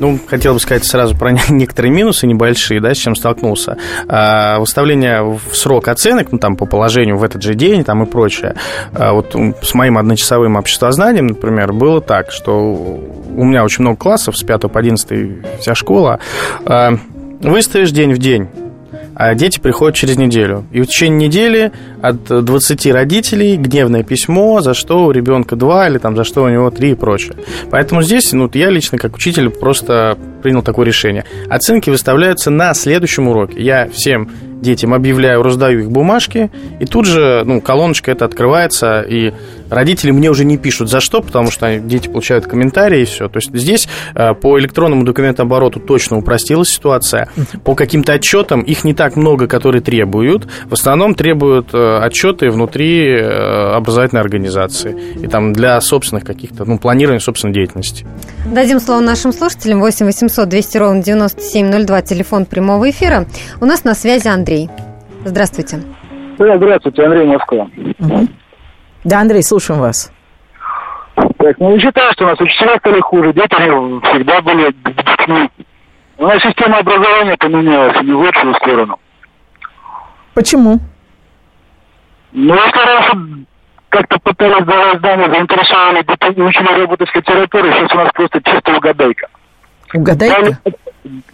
[0.00, 3.76] Ну, хотел бы сказать сразу про некоторые минусы небольшие, да, с чем столкнулся.
[4.08, 8.06] А, выставление в срок оценок, ну, там, по положению в этот же день, там, и
[8.06, 8.54] прочее.
[8.92, 14.36] А, вот с моим одночасовым обществознанием, например, было так, что у меня очень много классов,
[14.36, 16.20] с 5 по 11 вся школа.
[16.64, 16.92] А,
[17.40, 18.48] выставишь день в день,
[19.18, 20.64] а дети приходят через неделю.
[20.70, 25.98] И в течение недели от 20 родителей гневное письмо, за что у ребенка 2 или
[25.98, 27.34] там за что у него 3 и прочее.
[27.68, 31.24] Поэтому здесь, ну, я лично как учитель просто принял такое решение.
[31.50, 33.60] Оценки выставляются на следующем уроке.
[33.60, 39.32] Я всем детям объявляю, раздаю их бумажки, и тут же, ну, колоночка эта открывается, и
[39.70, 43.28] родители мне уже не пишут за что, потому что дети получают комментарии и все.
[43.28, 47.28] То есть здесь э, по электронному документообороту точно упростилась ситуация.
[47.64, 50.46] По каким-то отчетам их не так много, которые требуют.
[50.66, 56.78] В основном требуют э, отчеты внутри э, образовательной организации и там для собственных каких-то, ну,
[56.78, 58.06] планирования собственной деятельности.
[58.46, 59.80] Дадим слово нашим слушателям.
[59.80, 63.26] 8 800 200 ровно 9702, телефон прямого эфира.
[63.60, 64.68] У нас на связи Андрей.
[65.24, 65.82] Здравствуйте.
[66.38, 67.68] Здравствуйте, Андрей Москва.
[67.98, 68.28] Угу.
[69.04, 70.12] Да, Андрей, слушаем вас.
[71.38, 75.50] Так, ну, не считаю, что у нас учителя стали хуже, дети всегда были детьми.
[76.18, 78.98] У нас система образования поменялась не в лучшую сторону.
[80.34, 80.80] Почему?
[82.32, 83.46] Ну, если раньше
[83.88, 88.76] как-то пытались давать знания, заинтересовали детей, учили работать с литературой, сейчас у нас просто чисто
[88.76, 89.28] угадайка.
[89.94, 90.58] Угадайка?
[90.64, 90.74] Дали,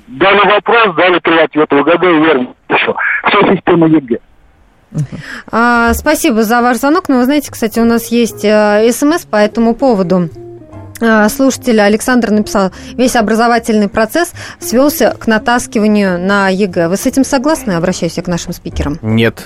[0.07, 2.55] дали вопрос, дали три ответа, угадай верно.
[2.69, 2.95] Все,
[3.27, 4.19] вся система ЕГЭ.
[5.51, 7.09] А, спасибо за ваш звонок.
[7.09, 10.29] Но вы знаете, кстати, у нас есть э, смс по этому поводу.
[11.01, 16.89] А, слушатель Александр написал, весь образовательный процесс свелся к натаскиванию на ЕГЭ.
[16.89, 17.73] Вы с этим согласны?
[17.73, 18.99] Обращаюсь к нашим спикерам.
[19.03, 19.45] Нет,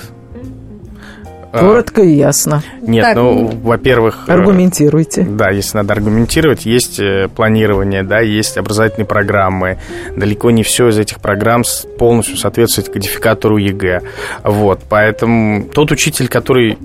[1.52, 2.62] Коротко и ясно.
[2.82, 4.24] Нет, так, ну, во-первых...
[4.26, 5.22] Э, аргументируйте.
[5.22, 9.78] Да, если надо аргументировать, есть э, планирование, да, есть образовательные программы.
[10.14, 11.62] Далеко не все из этих программ
[11.98, 14.02] полностью соответствует кодификатору ЕГЭ.
[14.44, 16.78] Вот, поэтому тот учитель, который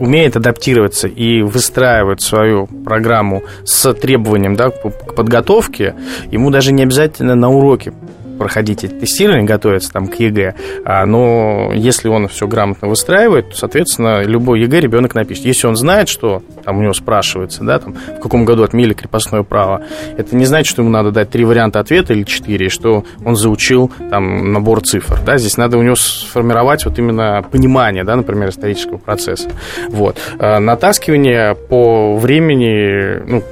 [0.00, 5.94] умеет адаптироваться и выстраивать свою программу с требованием да, к подготовке,
[6.30, 7.92] ему даже не обязательно на уроке
[8.36, 13.56] проходить эти тестирования, готовиться там к ЕГЭ, а, но если он все грамотно выстраивает, то,
[13.56, 15.44] соответственно, любой ЕГЭ ребенок напишет.
[15.44, 19.42] Если он знает, что там у него спрашивается, да, там, в каком году отменили крепостное
[19.42, 19.82] право,
[20.16, 23.90] это не значит, что ему надо дать три варианта ответа или четыре, что он заучил
[24.10, 28.98] там набор цифр, да, здесь надо у него сформировать вот именно понимание, да, например, исторического
[28.98, 29.50] процесса.
[29.88, 30.18] Вот.
[30.38, 33.42] А, натаскивание по времени, ну,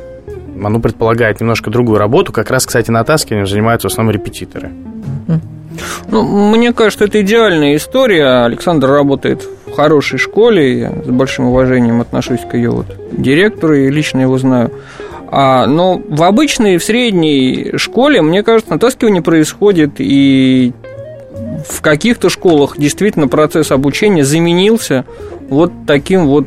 [0.63, 2.33] оно предполагает немножко другую работу.
[2.33, 4.71] Как раз, кстати, натаскиванием занимаются в основном репетиторы.
[6.09, 8.45] Ну, мне кажется, это идеальная история.
[8.45, 10.81] Александр работает в хорошей школе.
[10.81, 14.71] Я с большим уважением отношусь к ее вот директору и лично его знаю.
[15.37, 20.73] А, но в обычной, в средней школе, мне кажется, натаскивание происходит и
[21.69, 25.05] в каких-то школах действительно процесс обучения заменился
[25.49, 26.47] вот таким вот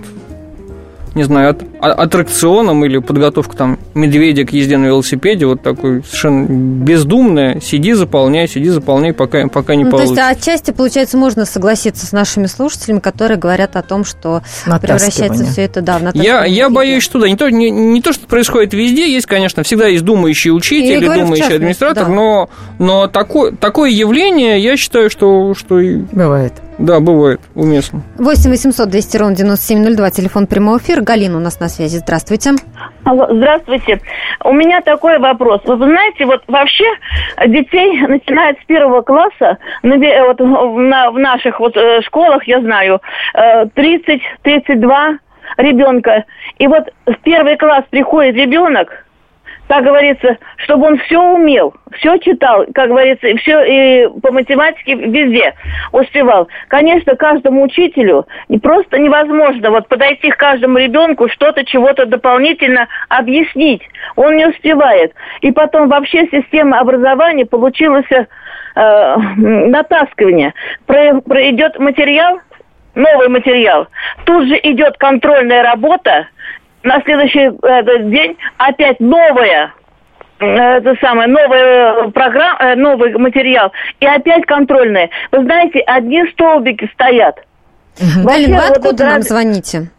[1.18, 6.04] не знаю, от, а, аттракционом или подготовка там медведя к езде на велосипеде, вот такой
[6.04, 10.16] совершенно бездумная, сиди, заполняй, сиди, заполняй, пока, пока не ну, получится.
[10.16, 14.42] То есть, отчасти, получается, можно согласиться с нашими слушателями, которые говорят о том, что
[14.82, 18.14] превращается все это, да, в Я, я боюсь, что да, не то, не, не то,
[18.14, 22.14] что происходит везде, есть, конечно, всегда есть думающий учитель или думающий администратор, да.
[22.14, 25.56] но, но такое, такое явление, я считаю, что...
[25.56, 25.80] что...
[26.12, 26.54] Бывает.
[26.78, 28.02] Да, бывает, уместно.
[28.20, 31.02] 8 800 200 ровно 9702, телефон прямого эфира.
[31.02, 31.98] Галина у нас на связи.
[31.98, 32.52] Здравствуйте.
[33.04, 34.00] Алло, здравствуйте.
[34.44, 35.62] У меня такой вопрос.
[35.66, 36.86] Вы знаете, вот вообще
[37.48, 43.02] детей начинают с первого класса, вот на, в наших вот э, школах, я знаю,
[43.36, 45.18] 30-32 э,
[45.58, 46.26] ребенка.
[46.60, 49.07] И вот в первый класс приходит ребенок,
[49.68, 55.54] как говорится, чтобы он все умел, все читал, как говорится, все и по математике везде
[55.92, 56.48] успевал.
[56.70, 63.82] Конечно, каждому учителю не просто невозможно вот подойти к каждому ребенку, что-то, чего-то дополнительно объяснить.
[64.16, 65.14] Он не успевает.
[65.42, 70.54] И потом вообще система образования получилась э, натаскивание.
[70.86, 72.40] Про, про идет материал,
[72.96, 73.88] новый материал.
[74.26, 76.28] Тут же идет контрольная работа,
[76.88, 79.74] на следующий э, день опять новая
[80.40, 85.10] э, это самое, новая программа, э, новый материал, и опять контрольные.
[85.32, 87.40] Вы знаете, одни столбики стоят.
[88.00, 88.28] Угу.
[88.28, 89.92] Галина, вы откуда вот, нам звоните?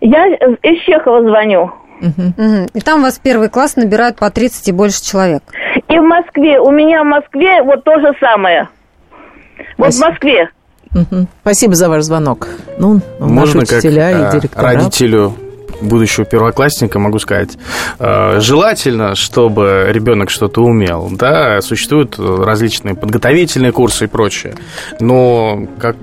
[0.00, 1.72] Я из Чехова звоню.
[2.00, 2.68] Угу.
[2.74, 5.42] И там у вас первый класс набирают по 30 и больше человек.
[5.88, 8.68] И в Москве, у меня в Москве вот то же самое.
[9.78, 10.04] Вот Спасибо.
[10.04, 10.50] в Москве.
[10.94, 11.26] Угу.
[11.40, 12.48] Спасибо за ваш звонок.
[12.78, 14.72] Ну, Можно как и директора.
[14.72, 15.34] родителю
[15.80, 17.56] будущего первоклассника могу сказать,
[17.98, 21.08] э, желательно, чтобы ребенок что-то умел.
[21.12, 24.54] Да, существуют различные подготовительные курсы и прочее,
[25.00, 25.96] но как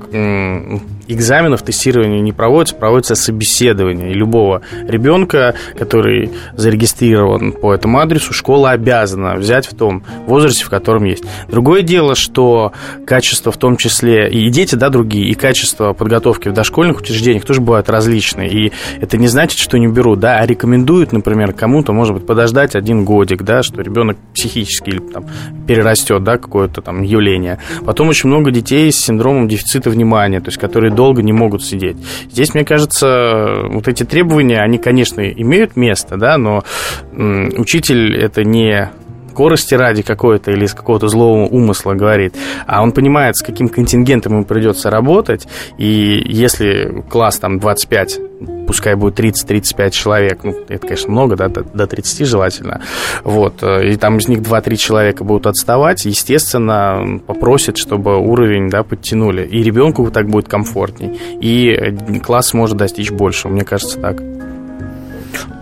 [1.14, 4.12] экзаменов, тестирования не проводится, проводится собеседование.
[4.12, 10.70] И любого ребенка, который зарегистрирован по этому адресу, школа обязана взять в том возрасте, в
[10.70, 11.24] котором есть.
[11.50, 12.72] Другое дело, что
[13.06, 17.62] качество в том числе, и дети, да, другие, и качество подготовки в дошкольных учреждениях тоже
[17.62, 18.50] бывают различные.
[18.50, 22.76] И это не значит, что не берут, да, а рекомендуют, например, кому-то, может быть, подождать
[22.76, 25.26] один годик, да, что ребенок психически или там
[25.68, 27.60] перерастет, да, какое-то там явление.
[27.86, 31.62] Потом очень много детей с синдромом дефицита внимания, то есть которые до долго не могут
[31.66, 31.98] сидеть.
[32.32, 36.64] Здесь, мне кажется, вот эти требования, они, конечно, имеют место, да, но
[37.12, 38.90] учитель это не
[39.34, 42.36] скорости ради какой-то или из какого-то злого умысла говорит,
[42.68, 45.48] а он понимает, с каким контингентом ему придется работать,
[45.80, 48.20] и если класс там 25
[48.68, 52.82] пускай будет 30-35 человек, ну, это, конечно, много, да, до, до 30 желательно,
[53.24, 58.84] вот, э, и там из них 2-3 человека будут отставать, естественно, попросит, чтобы уровень, да,
[58.84, 64.22] подтянули, и ребенку так будет комфортней, и э, класс может достичь больше, мне кажется, так.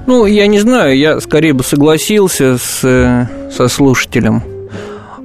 [0.08, 4.44] Ну, я не знаю, я скорее бы согласился с, э, со слушателем.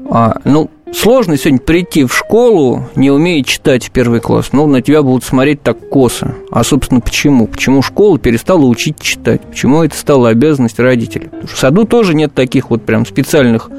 [0.08, 4.50] А, ну, сложно сегодня прийти в школу, не умея читать в первый класс.
[4.52, 6.34] Ну, на тебя будут смотреть так косо.
[6.50, 7.46] А, собственно, почему?
[7.46, 9.42] Почему школа перестала учить читать?
[9.42, 11.26] Почему это стало обязанность родителей?
[11.26, 13.70] Потому что в саду тоже нет таких вот прям специальных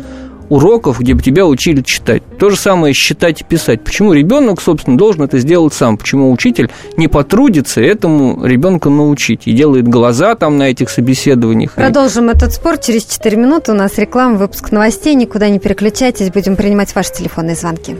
[0.49, 2.23] уроков, где бы тебя учили читать.
[2.37, 3.83] То же самое считать и писать.
[3.83, 5.97] Почему ребенок, собственно, должен это сделать сам?
[5.97, 11.73] Почему учитель не потрудится этому ребенка научить и делает глаза там на этих собеседованиях?
[11.73, 12.33] Продолжим и...
[12.33, 13.71] этот спор через 4 минуты.
[13.71, 15.15] У нас реклама, выпуск новостей.
[15.15, 16.31] Никуда не переключайтесь.
[16.31, 17.95] Будем принимать ваши телефонные звонки.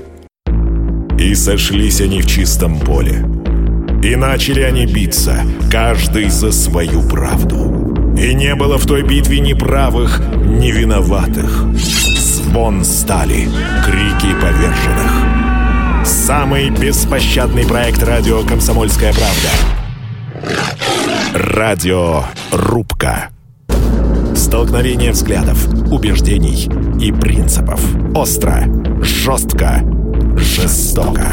[1.20, 3.26] И сошлись они в чистом поле.
[4.04, 7.97] И начали они биться, каждый за свою правду.
[8.16, 11.66] И не было в той битве ни правых, ни виноватых.
[11.74, 13.50] Звон стали,
[13.86, 16.06] крики поверженных.
[16.06, 19.50] Самый беспощадный проект радио «Комсомольская правда».
[21.34, 23.30] Радио «Рубка».
[24.36, 26.70] Столкновение взглядов, убеждений
[27.02, 27.82] и принципов.
[28.16, 28.64] Остро,
[29.02, 29.82] жестко,
[30.38, 31.28] жестоко.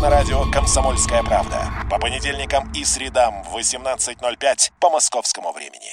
[0.00, 5.90] На радио «Комсомольская правда» по понедельникам и средам в 18.05 по московскому времени.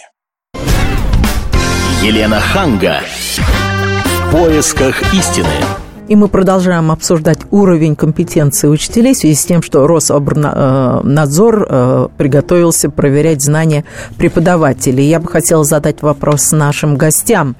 [2.04, 3.02] Елена Ханга.
[3.02, 5.85] В поисках истины.
[6.08, 12.92] И мы продолжаем обсуждать уровень компетенции учителей в связи с тем, что Рособорнадзор э, приготовился
[12.92, 13.86] проверять знания
[14.18, 15.10] преподавателей.
[15.10, 17.56] Я бы хотела задать вопрос нашим гостям.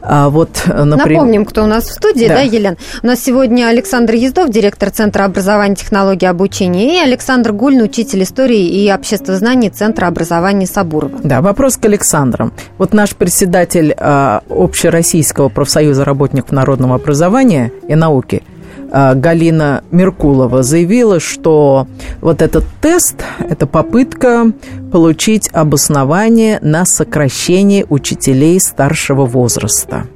[0.00, 1.18] А вот, например...
[1.18, 2.76] Напомним, кто у нас в студии, да, да Елена?
[3.02, 8.64] У нас сегодня Александр Ездов, директор Центра образования, технологий обучения, и Александр Гульн, учитель истории
[8.64, 11.18] и обществознаний Центра образования Сабурова.
[11.24, 12.52] Да, вопрос к Александру.
[12.78, 18.42] Вот наш председатель э, Общероссийского профсоюза работников народного образования и науки
[18.90, 21.86] а, Галина Меркулова заявила, что
[22.20, 24.52] вот этот тест– это попытка
[24.92, 30.06] получить обоснование на сокращение учителей старшего возраста.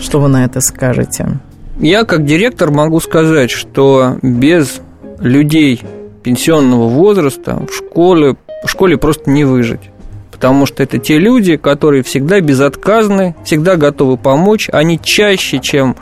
[0.00, 1.40] Что вы на это скажете?
[1.78, 4.80] Я как директор могу сказать, что без
[5.20, 5.82] людей
[6.22, 9.80] пенсионного возраста в школе, в школе просто не выжить.
[10.30, 14.68] Потому что это те люди, которые всегда безотказны, всегда готовы помочь.
[14.72, 15.96] Они чаще, чем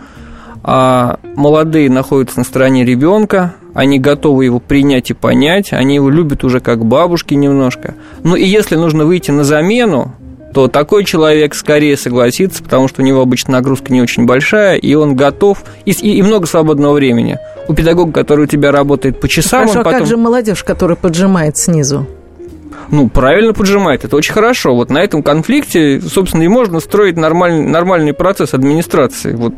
[0.63, 6.45] а молодые находятся на стороне ребенка, они готовы его принять и понять, они его любят
[6.45, 7.95] уже как бабушки немножко.
[8.23, 10.13] Ну и если нужно выйти на замену,
[10.53, 14.95] то такой человек скорее согласится, потому что у него обычно нагрузка не очень большая, и
[14.95, 17.39] он готов, и, и много свободного времени.
[17.69, 19.97] У педагога, который у тебя работает по часам, Хорошо, он потом...
[19.97, 22.07] а как же молодежь, которая поджимает снизу?
[22.91, 24.05] Ну, правильно поджимает.
[24.05, 24.75] Это очень хорошо.
[24.75, 29.35] Вот на этом конфликте, собственно, и можно строить нормальный, нормальный процесс администрации.
[29.35, 29.55] Вот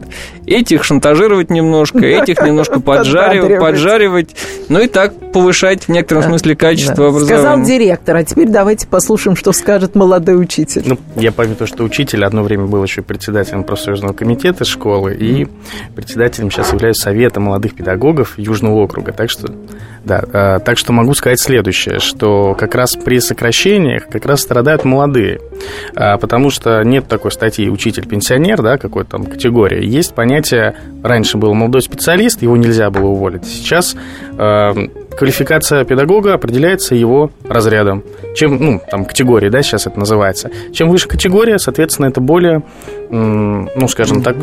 [0.46, 4.36] этих шантажировать немножко, этих немножко поджаривать, поджаривать,
[4.68, 7.40] ну и так повышать в некотором смысле качество образования.
[7.40, 10.82] Сказал директор, а теперь давайте послушаем, что скажет молодой учитель.
[10.86, 15.46] Ну, я помню то, что учитель одно время был еще председателем профсоюзного комитета школы и
[15.94, 19.12] председателем сейчас являюсь Совета молодых педагогов Южного округа.
[19.12, 19.52] Так что,
[20.04, 24.84] да, а, так что могу сказать следующее, что как раз при сокращениях как раз страдают
[24.84, 25.40] молодые,
[25.94, 29.84] а, потому что нет такой статьи «учитель-пенсионер», да, какой-то там категории.
[29.84, 33.44] Есть понятие, раньше был молодой специалист, его нельзя было уволить.
[33.44, 33.96] Сейчас
[34.38, 34.74] а,
[35.16, 38.02] квалификация педагога определяется его разрядом.
[38.34, 40.50] Чем, ну, там, категории, да, сейчас это называется.
[40.72, 42.62] Чем выше категория, соответственно, это более,
[43.10, 44.36] ну, скажем так,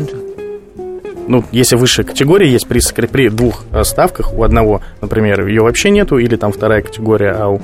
[1.26, 5.90] ну, если высшая категория есть при, при двух э, ставках, у одного, например, ее вообще
[5.90, 7.60] нету, или там вторая категория, а у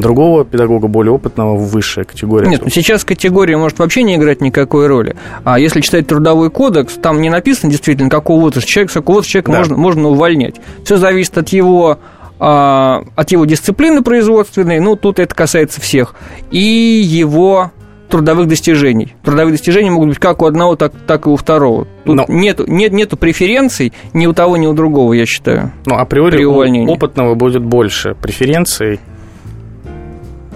[0.00, 2.48] другого педагога, более опытного, высшая категория.
[2.48, 5.16] Нет, сейчас категория может вообще не играть никакой роли.
[5.44, 9.32] А если читать трудовой кодекс, там не написано действительно, какого возраста человек, с какого возраста
[9.32, 9.58] человека да.
[9.58, 10.56] можно, можно увольнять.
[10.84, 11.98] Все зависит от его
[12.38, 16.14] от его дисциплины производственной, ну, тут это касается всех,
[16.50, 17.72] и его
[18.08, 19.14] трудовых достижений.
[19.22, 21.86] Трудовые достижения могут быть как у одного, так, так и у второго.
[22.04, 22.24] Тут Но...
[22.28, 25.72] нету, нет, нету преференций ни у того, ни у другого, я считаю.
[25.84, 29.00] Ну, априори у опытного будет больше преференций,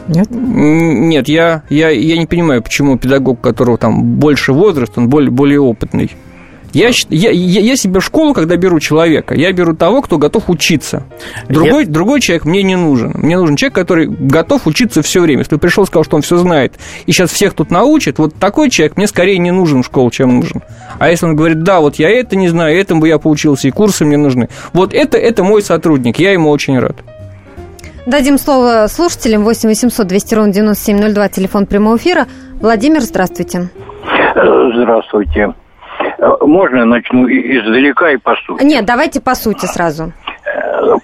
[0.09, 0.29] нет?
[0.31, 5.31] Нет, я, я, я не понимаю, почему педагог, у которого там больше возраст, он более,
[5.31, 6.11] более опытный.
[6.73, 11.03] Я, я, я, себе в школу, когда беру человека, я беру того, кто готов учиться.
[11.49, 11.91] Другой, я...
[11.91, 13.13] другой человек мне не нужен.
[13.15, 15.41] Мне нужен человек, который готов учиться все время.
[15.41, 18.97] Если пришел, сказал, что он все знает, и сейчас всех тут научит, вот такой человек
[18.97, 20.63] мне скорее не нужен в школу, чем нужен.
[20.99, 23.71] А если он говорит, да, вот я это не знаю, этому бы я поучился, и
[23.71, 24.49] курсы мне нужны.
[24.73, 26.97] Вот это, это мой сотрудник, я ему очень рад.
[28.07, 32.27] Дадим слово слушателям 8 800 200 ровно 9702, телефон прямого эфира.
[32.61, 33.69] Владимир, здравствуйте.
[34.35, 35.55] Здравствуйте.
[36.41, 38.63] Можно начну издалека и по сути?
[38.63, 40.13] Нет, давайте по сути сразу.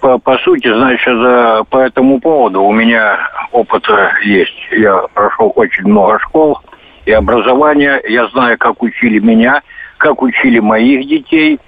[0.01, 3.17] По, по сути, значит, по этому поводу у меня
[3.51, 3.85] опыт
[4.23, 4.55] есть.
[4.71, 6.59] Я прошел очень много школ
[7.05, 8.01] и образования.
[8.07, 9.61] Я знаю, как учили меня,
[9.97, 11.59] как учили моих детей.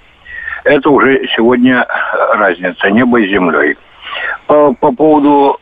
[0.64, 1.86] Это уже сегодня
[2.34, 3.76] разница неба и землей.
[4.46, 5.58] По, по поводу,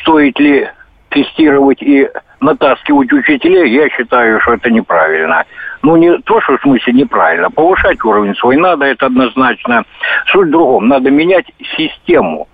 [0.00, 0.68] стоит ли
[1.10, 2.08] тестировать и
[2.40, 5.44] натаскивать учителей, я считаю, что это неправильно.
[5.82, 7.50] Ну, не то, что в смысле неправильно.
[7.50, 9.84] Повышать уровень свой надо, это однозначно.
[10.26, 10.88] Суть в другом.
[10.88, 12.48] Надо менять систему.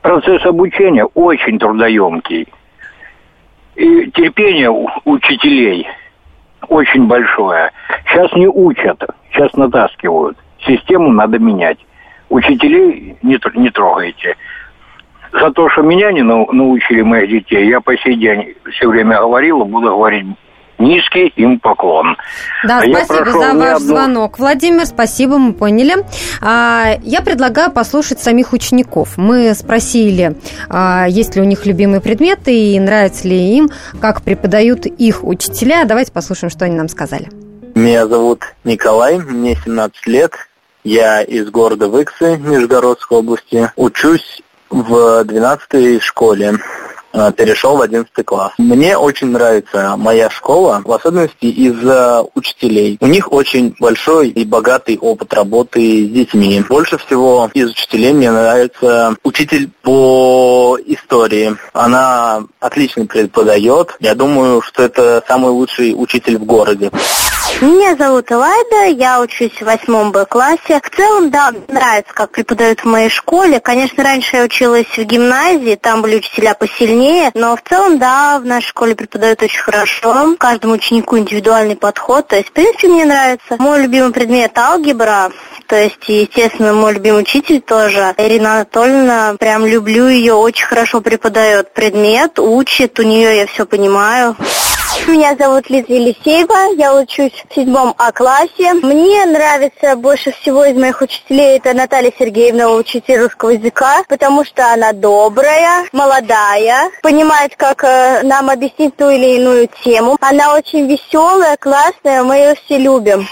[0.00, 2.48] Процесс обучения очень трудоемкий.
[3.76, 4.70] И терпение
[5.04, 5.86] учителей
[6.68, 7.70] очень большое.
[8.06, 10.38] Сейчас не учат, сейчас натаскивают.
[10.66, 11.78] Систему надо менять.
[12.30, 14.36] Учителей не, не трогайте.
[15.32, 19.62] За то, что меня не научили моих детей, я по сей день все время говорил
[19.62, 20.26] и буду говорить
[20.78, 22.16] низкий им поклон.
[22.64, 23.86] Да, а спасибо за ваш одну...
[23.86, 24.38] звонок.
[24.38, 25.96] Владимир, спасибо, мы поняли.
[26.40, 29.16] А, я предлагаю послушать самих учеников.
[29.16, 30.36] Мы спросили,
[30.68, 33.70] а, есть ли у них любимые предметы и нравится ли им,
[34.00, 35.84] как преподают их учителя.
[35.84, 37.28] Давайте послушаем, что они нам сказали.
[37.74, 40.32] Меня зовут Николай, мне 17 лет.
[40.84, 43.70] Я из города Выксы, Нижегородской области.
[43.76, 46.54] Учусь в 12 школе.
[47.12, 48.52] Э, перешел в 11 класс.
[48.58, 52.98] Мне очень нравится моя школа, в особенности из-за учителей.
[53.00, 56.62] У них очень большой и богатый опыт работы с детьми.
[56.68, 61.56] Больше всего из учителей мне нравится учитель по истории.
[61.72, 63.96] Она отлично преподает.
[64.00, 66.90] Я думаю, что это самый лучший учитель в городе.
[67.60, 70.80] Меня зовут Элайда, я учусь в восьмом Б-классе.
[70.80, 73.58] В целом, да, нравится, как преподают в моей школе.
[73.58, 76.97] Конечно, раньше я училась в гимназии, там были учителя посильнее,
[77.34, 80.36] но в целом, да, в нашей школе преподают очень хорошо.
[80.38, 83.56] Каждому ученику индивидуальный подход, то есть, в принципе, мне нравится.
[83.58, 85.30] Мой любимый предмет алгебра,
[85.66, 91.72] то есть, естественно, мой любимый учитель тоже, Ирина Анатольевна, прям люблю ее, очень хорошо преподает
[91.72, 94.36] предмет, учит, у нее я все понимаю.
[95.06, 98.74] Меня зовут Лиза Елисеева, я учусь в седьмом А-классе.
[98.74, 104.72] Мне нравится больше всего из моих учителей это Наталья Сергеевна, учитель русского языка, потому что
[104.72, 110.16] она добрая, молодая, понимает, как э, нам объяснить ту или иную тему.
[110.20, 113.26] Она очень веселая, классная, мы ее все любим.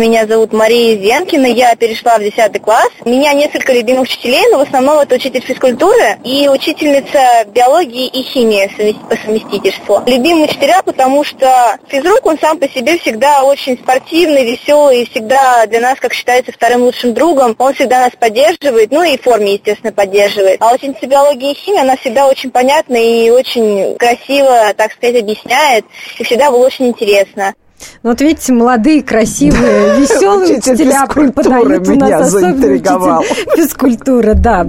[0.00, 2.88] Меня зовут Мария Зенкина, я перешла в 10 класс.
[3.04, 8.22] У меня несколько любимых учителей, но в основном это учитель физкультуры и учительница биологии и
[8.22, 8.68] химии
[9.08, 10.02] по совместительству.
[10.06, 15.64] Любимые учителя, потому что физрук, он сам по себе всегда очень спортивный, веселый и всегда
[15.66, 17.54] для нас, как считается, вторым лучшим другом.
[17.58, 20.60] Он всегда нас поддерживает, ну и в форме, естественно, поддерживает.
[20.60, 25.84] А ученица биологии и химии, она всегда очень понятна и очень красиво, так сказать, объясняет.
[26.18, 27.54] И всегда было очень интересно.
[28.02, 34.66] Ну, вот видите, молодые, красивые, веселые учителя преподают у нас, особенно учитель физкультуры, да.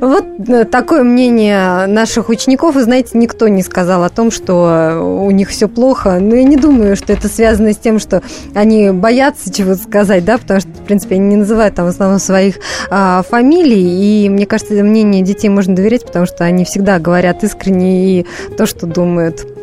[0.00, 2.74] Вот э, такое мнение наших учеников.
[2.74, 6.18] Вы знаете, никто не сказал о том, что у них все плохо.
[6.20, 8.22] Но я не думаю, что это связано с тем, что
[8.54, 12.18] они боятся чего-то сказать, да, потому что, в принципе, они не называют там в основном
[12.18, 12.56] своих
[12.90, 14.24] а, фамилий.
[14.24, 18.26] И мне кажется, мнение детей можно доверять, потому что они всегда говорят искренне и
[18.56, 19.55] то, что думают.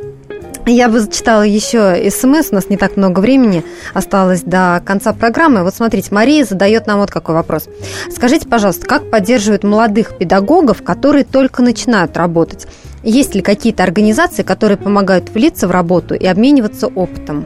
[0.66, 5.64] Я бы зачитала еще смс, у нас не так много времени осталось до конца программы.
[5.64, 7.68] Вот смотрите, Мария задает нам вот какой вопрос.
[8.10, 12.68] Скажите, пожалуйста, как поддерживают молодых педагогов, которые только начинают работать?
[13.04, 17.46] Есть ли какие-то организации, которые помогают влиться в работу и обмениваться опытом?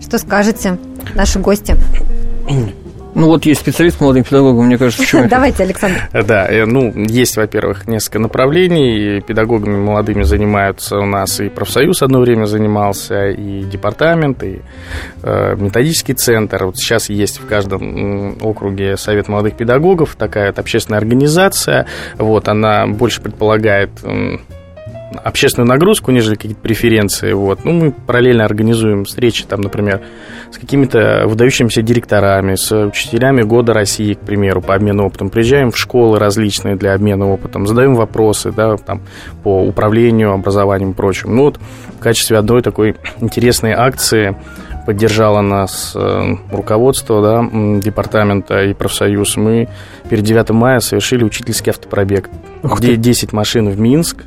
[0.00, 0.78] Что скажете,
[1.14, 1.76] наши гости?
[3.14, 6.08] Ну вот есть специалист по молодым педагогам, мне кажется, почему Давайте, Александр.
[6.12, 9.20] Да, э, ну, есть, во-первых, несколько направлений.
[9.20, 14.62] Педагогами молодыми занимаются у нас и профсоюз одно время занимался, и департамент, и
[15.22, 16.64] э, методический центр.
[16.66, 21.86] Вот сейчас есть в каждом округе Совет молодых педагогов, такая вот общественная организация.
[22.18, 23.90] Вот, она больше предполагает
[25.22, 27.32] общественную нагрузку, нежели какие-то преференции.
[27.32, 27.64] Вот.
[27.64, 30.02] Ну, мы параллельно организуем встречи, там, например,
[30.50, 35.30] с какими-то выдающимися директорами, с учителями года России, к примеру, по обмену опытом.
[35.30, 39.02] Приезжаем в школы различные для обмена опытом, задаем вопросы да, там,
[39.42, 41.34] по управлению, образованием и прочим.
[41.36, 41.58] Ну, вот
[41.96, 44.36] в качестве одной такой интересной акции
[44.84, 47.48] поддержало нас э, руководство да,
[47.80, 49.36] департамента и профсоюз.
[49.36, 49.68] Мы
[50.08, 52.28] перед 9 мая совершили учительский автопробег.
[52.62, 54.24] Где 10 машин в Минск,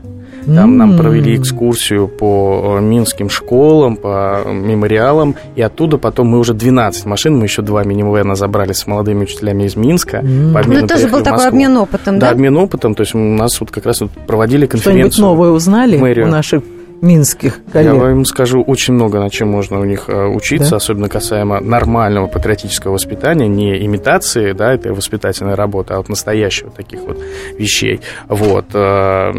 [0.56, 6.54] там нам провели экскурсию по э, минским школам, по мемориалам, и оттуда потом мы уже
[6.54, 10.18] 12 машин, мы еще два мини-вена забрали с молодыми учителями из Минска.
[10.18, 10.64] Mm.
[10.68, 12.28] Ну, это тоже был такой обмен опытом, да?
[12.28, 15.12] Да, обмен опытом, то есть у нас вот как раз вот проводили конференцию.
[15.12, 16.64] Что-нибудь новое узнали у наших
[17.02, 17.94] минских коллег?
[17.94, 20.78] Я вам скажу, очень много на чем можно у них э, учиться, да?
[20.78, 27.02] особенно касаемо нормального патриотического воспитания, не имитации, да, этой воспитательной работы, а вот настоящего таких
[27.02, 27.20] вот
[27.58, 28.02] вещей.
[28.28, 28.66] Вот.
[28.74, 29.32] Э,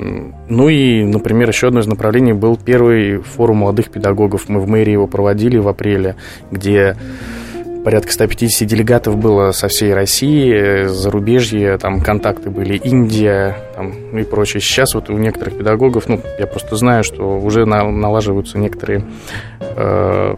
[0.48, 4.48] ну и, например, еще одно из направлений был первый форум молодых педагогов.
[4.48, 6.16] Мы в мэрии его проводили в апреле,
[6.50, 6.96] где
[7.89, 14.61] порядка 150 делегатов было со всей России, зарубежье, там контакты были Индия там, и прочее.
[14.61, 19.07] Сейчас вот у некоторых педагогов, ну, я просто знаю, что уже налаживаются некоторые
[19.61, 20.34] э,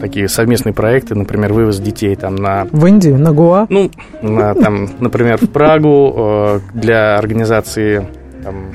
[0.00, 2.66] такие совместные проекты, например, вывоз детей там на...
[2.72, 3.66] В Индию, на Гуа?
[3.68, 3.90] Ну,
[4.22, 8.06] на, там, например, в Прагу э, для организации,
[8.42, 8.72] там,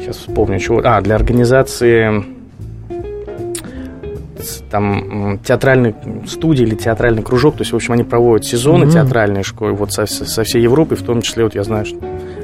[0.00, 0.80] сейчас вспомню, чего...
[0.82, 2.37] А, для организации
[4.70, 5.94] там театральный
[6.26, 8.92] студия или театральный кружок, то есть, в общем, они проводят сезоны mm-hmm.
[8.92, 11.98] театральные школы вот со, со всей Европы, в том числе, вот я знаю, что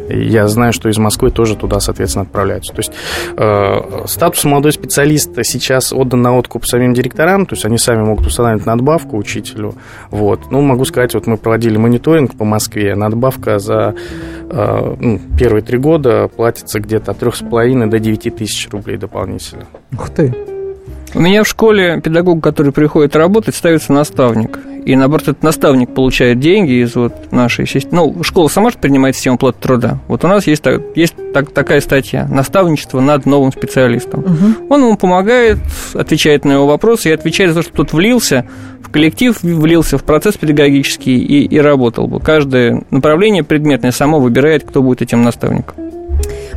[0.08, 2.72] я знаю, что из Москвы тоже туда, соответственно, отправляются.
[2.72, 2.92] То есть
[3.36, 8.26] э, статус молодой специалиста сейчас отдан на откуп самим директорам, то есть они сами могут
[8.26, 9.74] устанавливать надбавку учителю.
[10.10, 10.50] Вот.
[10.50, 13.94] Ну, могу сказать, вот мы проводили мониторинг по Москве, надбавка за
[14.50, 19.64] э, ну, первые три года платится где-то от 3,5 до 9 тысяч рублей дополнительно.
[19.92, 20.53] Ух ты!
[21.14, 24.58] У меня в школе педагог, который приходит работать, ставится наставник.
[24.84, 28.12] И наоборот, этот наставник получает деньги из вот нашей системы.
[28.16, 29.98] Ну, школа сама же принимает систему платы труда.
[30.08, 34.20] Вот у нас есть, есть так, такая статья «Наставничество над новым специалистом».
[34.20, 34.74] Угу.
[34.74, 35.58] Он ему помогает,
[35.94, 38.46] отвечает на его вопросы и отвечает за то, что тот влился
[38.82, 42.20] в коллектив, влился в процесс педагогический и, и работал бы.
[42.20, 45.76] Каждое направление предметное само выбирает, кто будет этим наставником.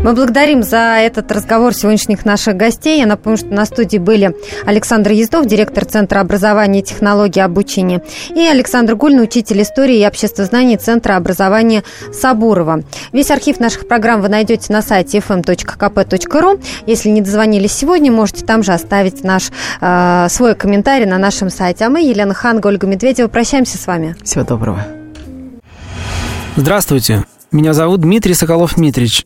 [0.08, 2.97] Мы благодарим за этот разговор сегодняшних наших гостей.
[2.97, 4.34] Я напомню, что на студии были
[4.66, 10.78] Александр Ездов, директор Центра образования и технологий обучения, и Александр Гульн, учитель истории и обществознаний
[10.78, 11.84] Центра образования
[12.14, 12.84] Сабурова.
[13.12, 16.64] Весь архив наших программ вы найдете на сайте fm.kp.ru.
[16.86, 19.51] Если не дозвонились сегодня, можете там же оставить наш
[19.82, 21.84] э, свой комментарий на нашем сайте.
[21.84, 24.16] А мы, Елена Ханга, Ольга Медведева, прощаемся с вами.
[24.24, 24.88] Всего доброго.
[26.55, 27.26] Здравствуйте.
[27.51, 29.26] Меня зовут Дмитрий Соколов-Митрич.